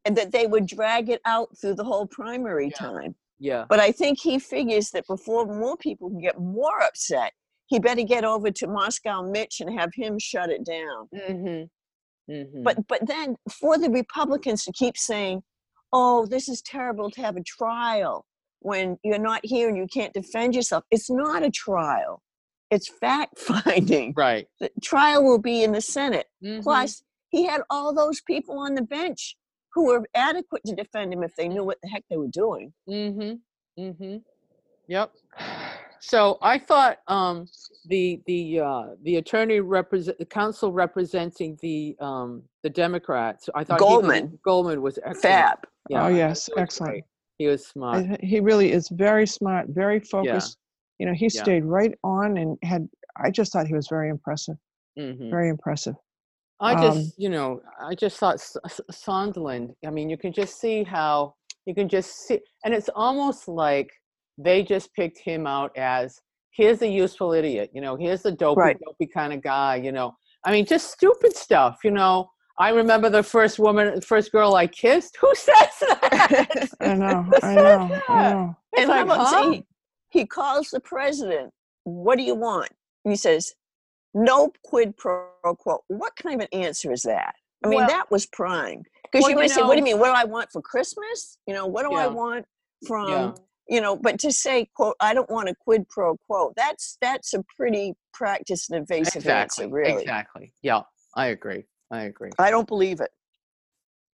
And 0.09 0.17
that 0.17 0.33
they 0.33 0.47
would 0.47 0.65
drag 0.65 1.11
it 1.11 1.21
out 1.27 1.49
through 1.61 1.75
the 1.75 1.85
whole 1.85 2.07
primary 2.07 2.69
Yeah. 2.71 2.77
time. 2.89 3.15
yeah 3.39 3.65
But 3.69 3.79
I 3.79 3.93
think 3.93 4.19
he 4.19 4.39
figures 4.39 4.89
that 4.95 5.07
before 5.07 5.45
more 5.45 5.77
people 5.77 6.09
can 6.09 6.19
get 6.29 6.41
more 6.41 6.81
upset, 6.81 7.33
he 7.67 7.79
better 7.79 8.03
get 8.15 8.25
over 8.25 8.51
to 8.51 8.67
Moscow 8.67 9.21
Mitch 9.21 9.61
and 9.61 9.79
have 9.79 9.91
him 9.95 10.19
shut 10.19 10.49
it 10.57 10.65
down. 10.65 11.09
mm-hmm. 11.15 12.33
Mm-hmm. 12.33 12.63
But 12.63 12.77
but 12.89 13.07
then 13.07 13.37
for 13.61 13.77
the 13.79 13.91
Republicans 13.91 14.65
to 14.65 14.73
keep 14.73 14.97
saying, 15.11 15.43
"Oh, 15.93 16.25
this 16.27 16.49
is 16.49 16.61
terrible 16.63 17.11
to 17.13 17.21
have 17.27 17.37
a 17.37 17.43
trial 17.43 18.25
when 18.61 18.99
you're 19.05 19.27
not 19.31 19.41
here 19.45 19.69
and 19.69 19.77
you 19.77 19.87
can't 19.99 20.13
defend 20.15 20.55
yourself," 20.55 20.85
it's 20.91 21.11
not 21.11 21.43
a 21.43 21.51
trial; 21.51 22.23
it's 22.71 22.89
fact 22.89 23.39
finding. 23.51 24.13
right 24.17 24.47
The 24.61 24.71
trial 24.83 25.21
will 25.29 25.43
be 25.53 25.63
in 25.67 25.73
the 25.73 25.81
Senate. 25.99 26.27
Mhm. 26.45 26.63
Plus, 26.63 27.03
he 27.31 27.41
had 27.51 27.61
all 27.71 27.95
those 27.95 28.21
people 28.33 28.59
on 28.67 28.75
the 28.75 28.83
bench 28.99 29.23
who 29.79 29.87
were 29.87 30.05
adequate 30.15 30.65
to 30.65 30.75
defend 30.75 31.13
him 31.13 31.23
if 31.23 31.37
they 31.37 31.47
knew 31.49 31.63
what 31.65 31.79
the 31.83 31.89
heck 31.89 32.03
they 32.11 32.17
were 32.17 32.27
doing. 32.29 32.73
Mm-hmm. 32.89 33.83
Mm-hmm. 33.83 34.17
Yep. 34.89 35.13
So 36.01 36.39
I 36.43 36.59
thought 36.61 36.99
um, 37.09 37.49
the 37.87 38.23
the 38.27 38.61
uh, 38.61 38.85
the 39.03 39.17
attorney 39.17 39.59
represent 39.59 40.17
the 40.19 40.25
council 40.25 40.71
representing 40.73 41.59
the 41.61 41.97
um, 41.99 42.45
the 42.63 42.71
Democrats. 42.71 43.49
I 43.53 43.65
thought 43.65 43.81
he 43.81 43.85
was- 43.85 43.93
Goldman. 43.95 44.39
Goldman 44.45 44.81
was 44.81 44.99
excellent. 44.99 45.23
Fab. 45.23 45.59
Yeah, 45.91 46.05
Oh, 46.05 46.09
yes, 46.09 46.49
excellent. 46.57 46.93
great. 46.93 47.05
He 47.39 47.49
was 47.49 47.67
smart. 47.67 48.05
I 48.13 48.17
he 48.23 48.39
really 48.39 48.71
is 48.71 48.89
very 48.91 49.27
smart, 49.27 49.71
very 49.71 49.99
focused. 49.99 50.59
Yeah. 51.01 51.05
You 51.05 51.07
know, 51.11 51.17
he 51.19 51.25
Yeah. 51.25 51.43
stayed 51.43 51.65
right 51.65 51.99
on 52.05 52.37
and 52.37 52.57
had. 52.63 52.89
I 53.17 53.33
just 53.33 53.53
thought 53.53 53.67
he 53.67 53.75
was 53.75 53.89
very 53.89 54.09
impressive. 54.09 54.57
Mm-hmm. 54.97 55.31
Very 55.31 55.49
impressive. 55.49 55.97
I 56.61 56.75
just, 56.75 56.99
um, 56.99 57.13
you 57.17 57.29
know, 57.29 57.61
I 57.81 57.95
just 57.95 58.19
thought 58.19 58.35
S- 58.35 58.57
S- 58.65 58.81
Sondland. 58.93 59.75
I 59.87 59.91
mean, 59.91 60.11
you 60.11 60.17
can 60.19 60.33
just 60.33 60.61
see 60.61 60.83
how 60.83 61.35
you 61.67 61.75
can 61.75 61.89
just 61.89 62.27
see, 62.27 62.41
and 62.65 62.75
it's 62.75 62.89
almost 62.95 63.47
like 63.49 63.91
they 64.39 64.63
just 64.63 64.93
picked 64.95 65.19
him 65.19 65.47
out 65.47 65.77
as 65.77 66.19
here's 66.51 66.81
the 66.81 66.89
useful 66.89 67.33
idiot. 67.33 67.71
You 67.73 67.81
know, 67.81 67.97
here's 67.97 68.23
the 68.23 68.33
dopey, 68.33 68.61
Right. 68.61 68.77
dopey 68.85 69.07
kind 69.07 69.33
of 69.33 69.43
guy. 69.43 69.77
You 69.77 69.93
know, 69.93 70.17
I 70.45 70.51
mean, 70.53 70.67
just 70.67 70.91
stupid 70.91 71.37
stuff. 71.37 71.79
You 71.85 71.93
know, 71.93 72.31
I 72.59 72.71
remember 72.71 73.09
the 73.09 73.23
first 73.23 73.59
woman, 73.61 74.01
first 74.01 74.33
girl 74.33 74.57
I 74.57 74.67
kissed. 74.67 75.17
Who 75.21 75.33
says 75.35 75.55
that? 75.81 76.69
I 76.81 76.95
know. 76.95 77.27
I 77.43 77.55
says 77.55 77.57
know. 77.57 78.03
I 78.09 78.15
that? 78.15 78.33
know. 78.35 78.57
It's 78.73 78.81
and 78.83 78.89
like, 78.89 79.07
huh? 79.09 79.51
he, 79.53 79.65
he 80.11 80.27
calls 80.27 80.71
the 80.71 80.81
president, 80.81 81.53
what 81.85 82.17
do 82.19 82.25
you 82.25 82.35
want? 82.35 82.69
And 83.05 83.13
he 83.13 83.17
says, 83.17 83.55
no 84.25 84.53
quid 84.65 84.97
pro 84.97 85.27
quo. 85.59 85.79
What 85.89 86.15
kind 86.17 86.41
of 86.43 86.49
an 86.53 86.61
answer 86.61 86.93
is 86.93 87.03
that? 87.03 87.35
I 87.65 87.69
mean, 87.69 87.79
Well- 87.79 87.89
that 87.89 88.11
was 88.11 88.27
prime. 88.27 88.83
Because 89.05 89.23
Well, 89.23 89.31
you 89.31 89.37
you 89.37 89.43
might 89.43 89.51
say, 89.51 89.63
what 89.63 89.73
do 89.73 89.79
you 89.79 89.85
mean? 89.85 89.99
What 89.99 90.09
do 90.09 90.13
I 90.13 90.25
want 90.25 90.53
for 90.53 90.61
Christmas? 90.61 91.39
You 91.47 91.55
know, 91.55 91.67
what 91.67 91.85
do 91.85 91.95
I 91.95 92.07
want 92.09 92.45
from, 92.87 93.09
Yeah. 93.09 93.33
you 93.69 93.81
know, 93.81 93.97
but 93.97 94.19
to 94.21 94.31
say, 94.31 94.69
quote, 94.77 94.97
I 95.01 95.15
don't 95.15 95.31
want 95.31 95.49
a 95.49 95.55
quid 95.55 95.89
pro 95.89 96.17
quo, 96.27 96.53
that's 96.57 96.99
that's 97.01 97.33
a 97.33 97.43
pretty 97.57 97.95
practiced 98.13 98.71
and 98.71 98.83
evasive 98.83 99.17
exactly. 99.23 99.65
answer, 99.65 99.75
really. 99.75 100.03
Exactly. 100.03 100.53
Yeah, 100.63 100.83
I 101.17 101.29
agree. 101.29 101.65
I 101.91 102.03
agree. 102.03 102.31
I 102.39 102.51
don't 102.51 102.69
believe 102.69 103.01
it. 103.01 103.11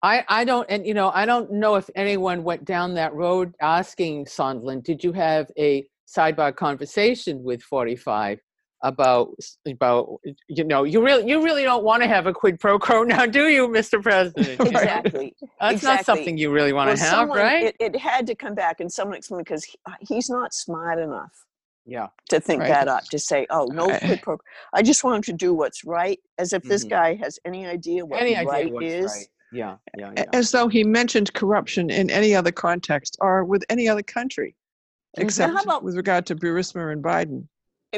I, 0.04 0.26
I 0.28 0.44
don't, 0.44 0.66
and 0.70 0.86
you 0.86 0.94
know, 0.94 1.10
I 1.14 1.26
don't 1.26 1.52
know 1.52 1.76
if 1.76 1.90
anyone 1.96 2.44
went 2.44 2.66
down 2.66 2.96
that 2.96 3.14
road 3.14 3.54
asking 3.62 4.26
Sondland, 4.26 4.84
did 4.84 5.04
you 5.04 5.14
have 5.14 5.50
a 5.58 5.86
sidebar 6.08 6.54
conversation 6.54 7.44
with 7.44 7.62
45 7.64 8.40
about, 8.84 9.36
about, 9.68 10.18
you 10.48 10.64
know, 10.64 10.84
you 10.84 11.04
really, 11.04 11.28
you 11.30 11.44
really 11.44 11.64
don't 11.64 11.84
want 11.84 12.02
to 12.04 12.08
have 12.08 12.26
a 12.28 12.34
quid 12.34 12.60
pro 12.60 12.80
quo 12.80 13.04
now, 13.04 13.26
do 13.26 13.48
you, 13.48 13.68
Mr. 13.68 14.02
President? 14.02 14.48
You 14.60 14.66
know? 14.72 14.80
Exactly. 14.80 15.36
That's 15.60 15.84
not 15.84 16.06
something 16.06 16.38
you 16.38 16.52
really 16.52 16.74
want 16.74 16.88
Well, 16.88 16.96
to 16.98 17.02
have, 17.04 17.12
someone- 17.12 17.38
right? 17.38 17.64
It, 17.66 17.76
it 17.80 17.96
had 17.96 18.26
to 18.28 18.36
come 18.36 18.56
back 18.56 18.80
and 18.80 18.92
someone 18.92 19.18
explained 19.18 19.46
because 19.46 19.64
he, 19.64 19.78
uh, 19.86 19.94
he's 20.02 20.30
not 20.30 20.54
smart 20.54 21.00
enough. 21.00 21.32
yeah. 21.86 22.08
to 22.30 22.40
think 22.40 22.62
Right. 22.62 22.70
that 22.70 22.88
up 22.88 23.04
to 23.06 23.18
say 23.20 23.46
oh 23.50 23.66
no 23.74 23.90
I- 23.90 23.98
quid 24.00 24.22
pro 24.22 24.38
I 24.74 24.82
just 24.84 25.04
want 25.04 25.16
him 25.18 25.22
to 25.24 25.34
do 25.34 25.54
what's 25.54 25.84
right 25.84 26.20
as 26.38 26.54
if 26.54 26.62
this 26.64 26.86
Mhm. 26.86 26.90
guy 26.90 27.16
has 27.24 27.40
any 27.46 27.66
idea 27.66 28.06
what 28.06 28.22
Any 28.22 28.36
right 28.46 28.72
what's 28.72 28.86
is 28.86 29.06
right? 29.12 29.28
Yeah, 29.54 29.76
yeah, 29.98 30.12
yeah. 30.16 30.26
As 30.32 30.52
though 30.52 30.70
he 30.70 30.84
mentioned 30.86 31.34
corruption 31.34 31.90
in 31.90 32.10
any 32.10 32.34
other 32.34 32.52
context 32.54 33.18
or 33.20 33.44
with 33.44 33.64
any 33.70 33.88
other 33.90 34.02
country, 34.04 34.56
Mhm. 35.18 35.24
except 35.24 35.62
about- 35.64 35.84
with 35.84 35.96
regard 35.98 36.26
to 36.28 36.36
Burisma 36.36 36.92
and 36.94 37.04
Biden. 37.04 37.48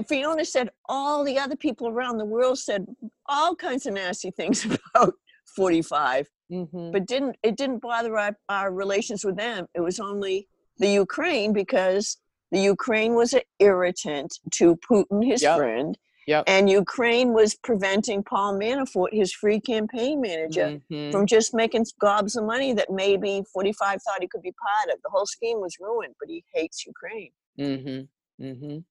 Fiona 0.08 0.44
said 0.46 0.70
all 0.90 1.24
the 1.24 1.38
other 1.38 1.56
people 1.56 1.88
around 1.88 2.18
the 2.18 2.26
world 2.26 2.58
said 2.58 2.86
all 3.28 3.56
kinds 3.56 3.86
of 3.86 3.94
nasty 3.94 4.32
things 4.32 4.66
about 4.96 5.14
45 5.56 6.30
Mhm. 6.52 6.92
but 6.92 7.06
didn't 7.08 7.38
it 7.42 7.56
didn't 7.56 7.80
bother 7.80 8.18
our, 8.18 8.38
our 8.50 8.72
relations 8.72 9.24
with 9.24 9.38
them 9.38 9.66
it 9.74 9.80
was 9.80 10.00
only 10.00 10.48
the 10.78 10.90
Ukraine 10.90 11.54
because 11.54 12.18
the 12.52 12.60
Ukraine 12.60 13.14
was 13.16 13.34
an 13.34 13.42
irritant 13.60 14.40
to 14.52 14.76
Putin 14.88 15.26
his 15.26 15.42
Yep. 15.42 15.58
friend 15.58 15.98
Yep. 16.28 16.44
and 16.48 16.70
Ukraine 16.70 17.34
was 17.34 17.56
preventing 17.56 18.24
Paul 18.24 18.60
Manafort 18.60 19.10
his 19.14 19.32
free 19.34 19.60
campaign 19.60 20.20
manager 20.22 20.80
Mhm. 20.92 21.12
from 21.14 21.26
just 21.26 21.54
making 21.54 21.86
gobs 22.00 22.36
of 22.36 22.44
money 22.46 22.74
that 22.74 22.90
maybe 22.92 23.44
45 23.54 24.02
thought 24.04 24.22
he 24.22 24.28
could 24.28 24.42
be 24.42 24.54
part 24.68 24.88
of. 24.94 25.02
The 25.02 25.10
whole 25.10 25.26
scheme 25.26 25.60
was 25.62 25.80
ruined, 25.80 26.16
but 26.20 26.30
he 26.30 26.44
hates 26.54 26.86
Ukraine. 26.86 27.32
Mm-hmm. 27.58 28.46
Mhm. 28.46 28.84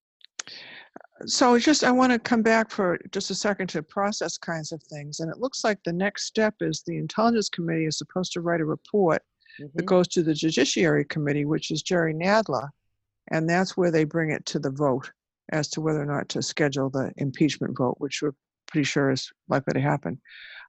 So 1.26 1.54
it's 1.54 1.64
just 1.64 1.85
I 1.85 1.90
want 1.90 2.12
to 2.12 2.18
come 2.18 2.42
back 2.42 2.70
for 2.70 2.98
just 3.11 3.30
a 3.30 3.35
second 3.35 3.68
to 3.68 3.82
process 3.82 4.37
kinds 4.38 4.72
of 4.72 4.82
things. 4.82 5.20
And 5.20 5.30
it 5.30 5.38
looks 5.38 5.64
like 5.64 5.78
the 5.85 5.92
next 5.92 6.24
step 6.24 6.54
is 6.61 6.82
the 6.87 6.96
Intelligence 6.96 7.48
Committee 7.48 7.87
is 7.87 7.98
supposed 7.98 8.32
to 8.32 8.40
write 8.40 8.61
a 8.61 8.64
report 8.64 9.22
that 9.74 9.82
Mhm. 9.82 9.87
goes 9.87 10.08
to 10.08 10.22
the 10.22 10.35
Judiciary 10.35 11.04
Committee, 11.04 11.44
which 11.44 11.70
is 11.70 11.82
Jerry 11.82 12.14
Nadler, 12.14 12.70
and 13.28 13.48
that's 13.48 13.76
where 13.76 13.90
they 13.90 14.04
bring 14.04 14.30
it 14.30 14.44
to 14.46 14.58
the 14.58 14.70
vote 14.70 15.12
as 15.50 15.68
to 15.70 15.80
whether 15.80 16.00
or 16.00 16.06
not 16.06 16.28
to 16.30 16.42
schedule 16.42 16.88
the 16.88 17.12
impeachment 17.18 17.76
vote, 17.76 17.96
which 17.98 18.22
we're 18.22 18.35
pretty 18.66 18.85
sure 18.85 19.11
is 19.11 19.30
likely 19.48 19.74
to 19.74 19.80
happen. 19.80 20.20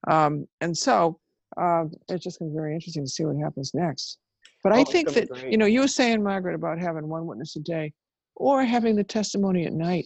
Um, 0.07 0.47
and 0.61 0.77
so 0.77 1.19
um, 1.55 1.91
it's 2.09 2.23
just 2.23 2.39
going 2.39 2.51
to 2.51 2.53
be 2.53 2.57
very 2.59 2.73
interesting 2.73 3.05
to 3.05 3.09
see 3.09 3.23
what 3.25 3.37
happens 3.37 3.73
next. 3.73 4.17
But 4.63 4.73
Oh, 4.73 4.75
I 4.75 4.83
think 4.83 5.13
that 5.13 5.29
great. 5.29 5.51
you 5.51 5.57
know 5.57 5.65
you 5.67 5.81
were 5.81 5.87
saying, 5.87 6.23
Margaret, 6.23 6.55
about 6.55 6.79
having 6.79 7.07
one 7.07 7.25
witness 7.25 7.55
a 7.55 7.59
day, 7.59 7.93
or 8.35 8.63
having 8.65 8.95
the 8.95 9.03
testimony 9.03 9.65
at 9.65 9.73
night. 9.73 10.05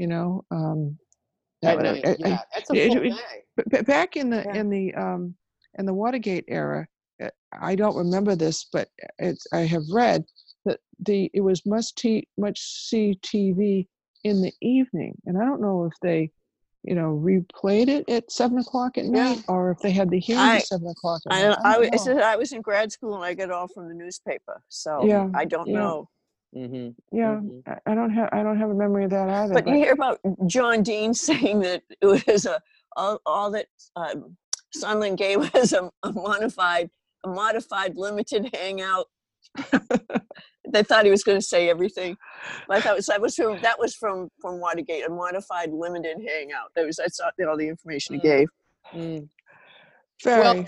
You 0.00 0.06
know, 0.06 0.44
um, 0.50 0.98
night, 1.62 1.84
I- 1.84 2.16
yeah, 2.18 2.40
that's 2.54 2.70
a 2.70 2.88
full 2.88 3.00
day. 3.02 3.82
back 3.82 4.16
in 4.16 4.30
the 4.30 4.42
Yeah. 4.46 4.54
in 4.54 4.70
the 4.70 4.94
um 4.94 5.34
in 5.78 5.84
the 5.84 5.92
Watergate 5.92 6.46
era, 6.48 6.86
uh, 7.22 7.28
I 7.52 7.74
don't 7.74 7.94
remember 7.96 8.34
this, 8.34 8.64
but 8.72 8.88
it's 9.18 9.46
I 9.52 9.60
have 9.74 9.82
read 9.92 10.24
that 10.64 10.80
the 11.00 11.30
it 11.34 11.42
was 11.42 11.66
must 11.66 11.98
t- 11.98 12.26
much 12.38 12.58
see 12.88 13.18
TV 13.22 13.88
in 14.24 14.40
the 14.40 14.54
evening, 14.62 15.20
and 15.26 15.36
I 15.36 15.44
don't 15.44 15.60
know 15.60 15.84
if 15.84 15.92
they, 16.00 16.30
you 16.82 16.94
know, 16.94 17.10
replayed 17.22 17.88
it 17.88 18.08
at 18.08 18.32
seven 18.32 18.56
o'clock 18.56 18.96
at 18.96 19.04
Yeah. 19.04 19.10
night 19.10 19.44
or 19.48 19.70
if 19.72 19.80
they 19.80 19.90
had 19.90 20.08
the 20.08 20.18
hearing 20.18 20.40
I- 20.40 20.56
at 20.60 20.66
seven 20.66 20.88
o'clock 20.88 21.20
at 21.26 21.32
I, 21.34 21.42
night. 21.48 21.58
I, 21.62 21.90
I, 21.92 21.96
said 21.96 22.22
I 22.22 22.36
was 22.36 22.52
in 22.52 22.62
grad 22.62 22.90
school 22.90 23.16
and 23.16 23.24
I 23.24 23.34
got 23.34 23.50
it 23.50 23.52
all 23.52 23.68
from 23.68 23.86
the 23.88 23.94
newspaper. 23.94 24.62
So 24.68 25.04
Yeah, 25.04 25.28
I 25.34 25.44
don't 25.44 25.68
yeah. 25.68 25.80
know. 25.80 26.08
Mhm. 26.54 26.94
yeah, 27.12 27.36
Mhm. 27.36 27.62
I- 27.66 27.92
I 27.92 27.94
don't 27.94 28.10
have 28.10 28.28
I 28.32 28.42
don't 28.42 28.58
have 28.58 28.70
a 28.70 28.74
memory 28.74 29.04
of 29.04 29.10
that 29.10 29.28
either. 29.28 29.54
But 29.54 29.68
you 29.68 29.74
hear 29.74 29.92
about 29.92 30.18
John 30.46 30.82
Dean 30.82 31.14
saying 31.54 31.60
that 31.60 31.82
it 32.00 32.06
was 32.26 32.46
a 32.46 32.60
all, 32.96 33.20
all 33.24 33.50
that 33.52 33.66
um, 33.96 34.36
Sondland 34.76 35.16
gave 35.16 35.38
was 35.54 35.72
a, 35.72 35.90
a 36.02 36.12
modified 36.12 36.90
a 37.24 37.28
modified 37.28 37.96
limited 37.96 38.50
hangout. 38.54 39.06
they 40.72 40.82
thought 40.82 41.04
he 41.04 41.10
was 41.10 41.24
going 41.24 41.38
to 41.38 41.44
say 41.44 41.68
everything. 41.68 42.16
I 42.68 42.80
thought 42.80 42.92
it 42.92 42.96
was, 42.96 43.06
that 43.06 43.20
was 43.20 43.34
from 43.36 43.60
that 43.62 43.78
was 43.78 43.94
from 43.94 44.28
from 44.40 44.60
Watergate, 44.60 45.06
a 45.06 45.10
modified 45.10 45.72
limited 45.72 46.18
hangout. 46.26 46.70
That 46.74 46.86
was 46.86 46.96
that's 46.96 47.20
all 47.20 47.30
all 47.48 47.56
the 47.56 47.68
information 47.68 48.14
he 48.16 48.20
Mm. 48.20 48.22
gave. 48.22 48.48
Mm. 48.92 49.28
Very 50.22 50.42
well- 50.42 50.66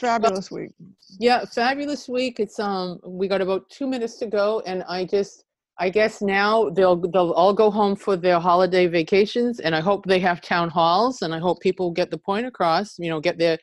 fabulous 0.00 0.50
week. 0.50 0.70
Yeah, 1.18 1.44
fabulous 1.44 2.08
week. 2.08 2.40
It's 2.40 2.58
um 2.58 3.00
we 3.04 3.28
got 3.28 3.40
about 3.40 3.68
two 3.70 3.86
minutes 3.86 4.16
to 4.18 4.26
go, 4.26 4.60
and 4.66 4.82
I 4.88 5.04
just 5.04 5.44
I 5.78 5.88
guess 5.90 6.20
now 6.20 6.68
they'll 6.70 6.96
they'll 6.96 7.32
all 7.32 7.54
go 7.54 7.70
home 7.70 7.96
for 7.96 8.16
their 8.16 8.38
holiday 8.38 8.86
vacations, 8.86 9.60
and 9.60 9.74
I 9.74 9.80
hope 9.80 10.04
they 10.06 10.20
have 10.20 10.40
town 10.40 10.68
halls, 10.70 11.22
and 11.22 11.34
I 11.34 11.38
hope 11.38 11.60
people 11.60 11.90
get 11.90 12.10
the 12.10 12.18
point 12.18 12.46
across. 12.46 12.98
You 12.98 13.10
know, 13.10 13.20
get 13.20 13.38
their 13.38 13.58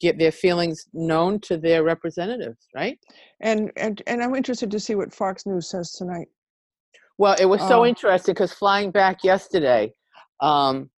get 0.00 0.18
their 0.18 0.32
feelings 0.32 0.86
known 0.92 1.38
to 1.40 1.56
their 1.56 1.84
representatives, 1.84 2.66
right? 2.74 2.98
And 3.40 3.70
and 3.76 4.02
and 4.06 4.22
I'm 4.22 4.34
interested 4.34 4.70
to 4.72 4.80
see 4.80 4.94
what 4.96 5.14
Fox 5.14 5.46
News 5.46 5.68
says 5.70 5.92
tonight. 5.92 6.28
Well, 7.18 7.36
it 7.38 7.44
was 7.46 7.60
so 7.60 7.80
Oh. 7.82 7.86
interesting 7.86 8.34
because 8.34 8.52
flying 8.52 8.90
back 8.90 9.22
yesterday, 9.22 9.92
um, 10.40 10.90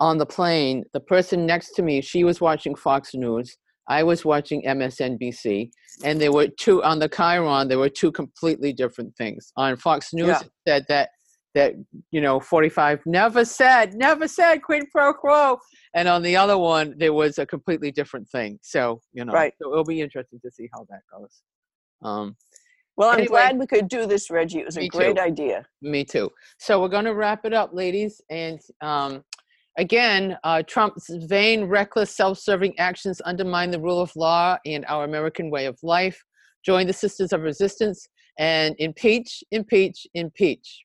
on 0.00 0.18
the 0.18 0.26
plane, 0.26 0.84
the 0.92 1.00
person 1.00 1.46
next 1.46 1.72
to 1.72 1.82
me, 1.82 2.00
she 2.00 2.24
was 2.24 2.40
watching 2.40 2.74
Fox 2.74 3.14
News. 3.14 3.56
I 3.88 4.02
was 4.02 4.24
watching 4.24 4.62
MSNBC, 4.66 5.70
and 6.04 6.20
there 6.20 6.32
were 6.32 6.48
two 6.48 6.82
on 6.82 6.98
the 6.98 7.08
chyron. 7.08 7.68
There 7.68 7.78
were 7.78 7.88
two 7.88 8.10
completely 8.12 8.72
different 8.72 9.16
things. 9.16 9.52
On 9.56 9.76
Fox 9.76 10.12
News, 10.12 10.28
Yeah. 10.28 10.42
said 10.66 10.84
that 10.88 11.10
that 11.54 11.72
you 12.10 12.20
know 12.20 12.38
45 12.38 13.00
never 13.06 13.42
said, 13.44 13.94
never 13.94 14.28
said 14.28 14.58
quid 14.62 14.84
pro 14.92 15.14
quo, 15.14 15.58
and 15.94 16.06
on 16.08 16.22
the 16.22 16.36
other 16.36 16.58
one, 16.58 16.94
there 16.98 17.14
was 17.14 17.38
a 17.38 17.46
completely 17.46 17.90
different 17.90 18.28
thing. 18.28 18.58
So 18.62 19.00
you 19.12 19.24
know, 19.24 19.32
Right. 19.32 19.54
so 19.62 19.72
it'll 19.72 19.84
be 19.84 20.00
interesting 20.02 20.40
to 20.44 20.50
see 20.50 20.68
how 20.74 20.84
that 20.90 21.00
goes. 21.10 21.40
Um, 22.02 22.36
Well, 22.98 23.10
I'm 23.10 23.18
Anyway. 23.20 23.28
glad 23.28 23.58
we 23.58 23.66
could 23.66 23.88
do 23.88 24.06
this, 24.06 24.30
Reggie. 24.30 24.60
It 24.60 24.66
was 24.66 24.76
a 24.78 24.88
great 24.88 25.16
too. 25.16 25.22
idea. 25.22 25.66
Me 25.82 26.02
too. 26.04 26.30
So 26.58 26.80
we're 26.80 26.88
going 26.88 27.04
to 27.04 27.14
wrap 27.14 27.44
it 27.44 27.52
up, 27.52 27.70
ladies. 27.74 28.20
And 28.30 28.58
um, 28.80 29.22
again, 29.76 30.36
uh, 30.44 30.62
Trump's 30.66 31.10
vain, 31.26 31.64
reckless, 31.64 32.14
self 32.14 32.38
serving 32.38 32.78
actions 32.78 33.20
undermine 33.24 33.70
the 33.70 33.80
rule 33.80 34.00
of 34.00 34.14
law 34.16 34.56
and 34.64 34.84
our 34.86 35.04
American 35.04 35.50
way 35.50 35.66
of 35.66 35.78
life. 35.82 36.22
Join 36.64 36.86
the 36.86 36.92
Sisters 36.92 37.32
of 37.32 37.42
Resistance 37.42 38.08
and 38.38 38.74
impeach, 38.78 39.42
impeach, 39.50 40.06
impeach. 40.14 40.84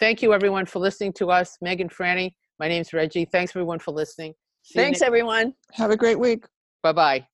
Thank 0.00 0.22
you, 0.22 0.34
everyone, 0.34 0.66
for 0.66 0.78
listening 0.80 1.12
to 1.14 1.30
us. 1.30 1.56
Megan 1.60 1.88
Franny, 1.88 2.32
my 2.58 2.68
name's 2.68 2.92
Reggie. 2.92 3.24
Thanks, 3.24 3.52
everyone, 3.52 3.78
for 3.78 3.92
listening. 3.92 4.34
Thanks, 4.74 5.02
everyone. 5.02 5.54
Have 5.72 5.90
a 5.90 5.96
great 5.96 6.18
week. 6.18 6.44
Bye 6.82 6.92
bye. 6.92 7.26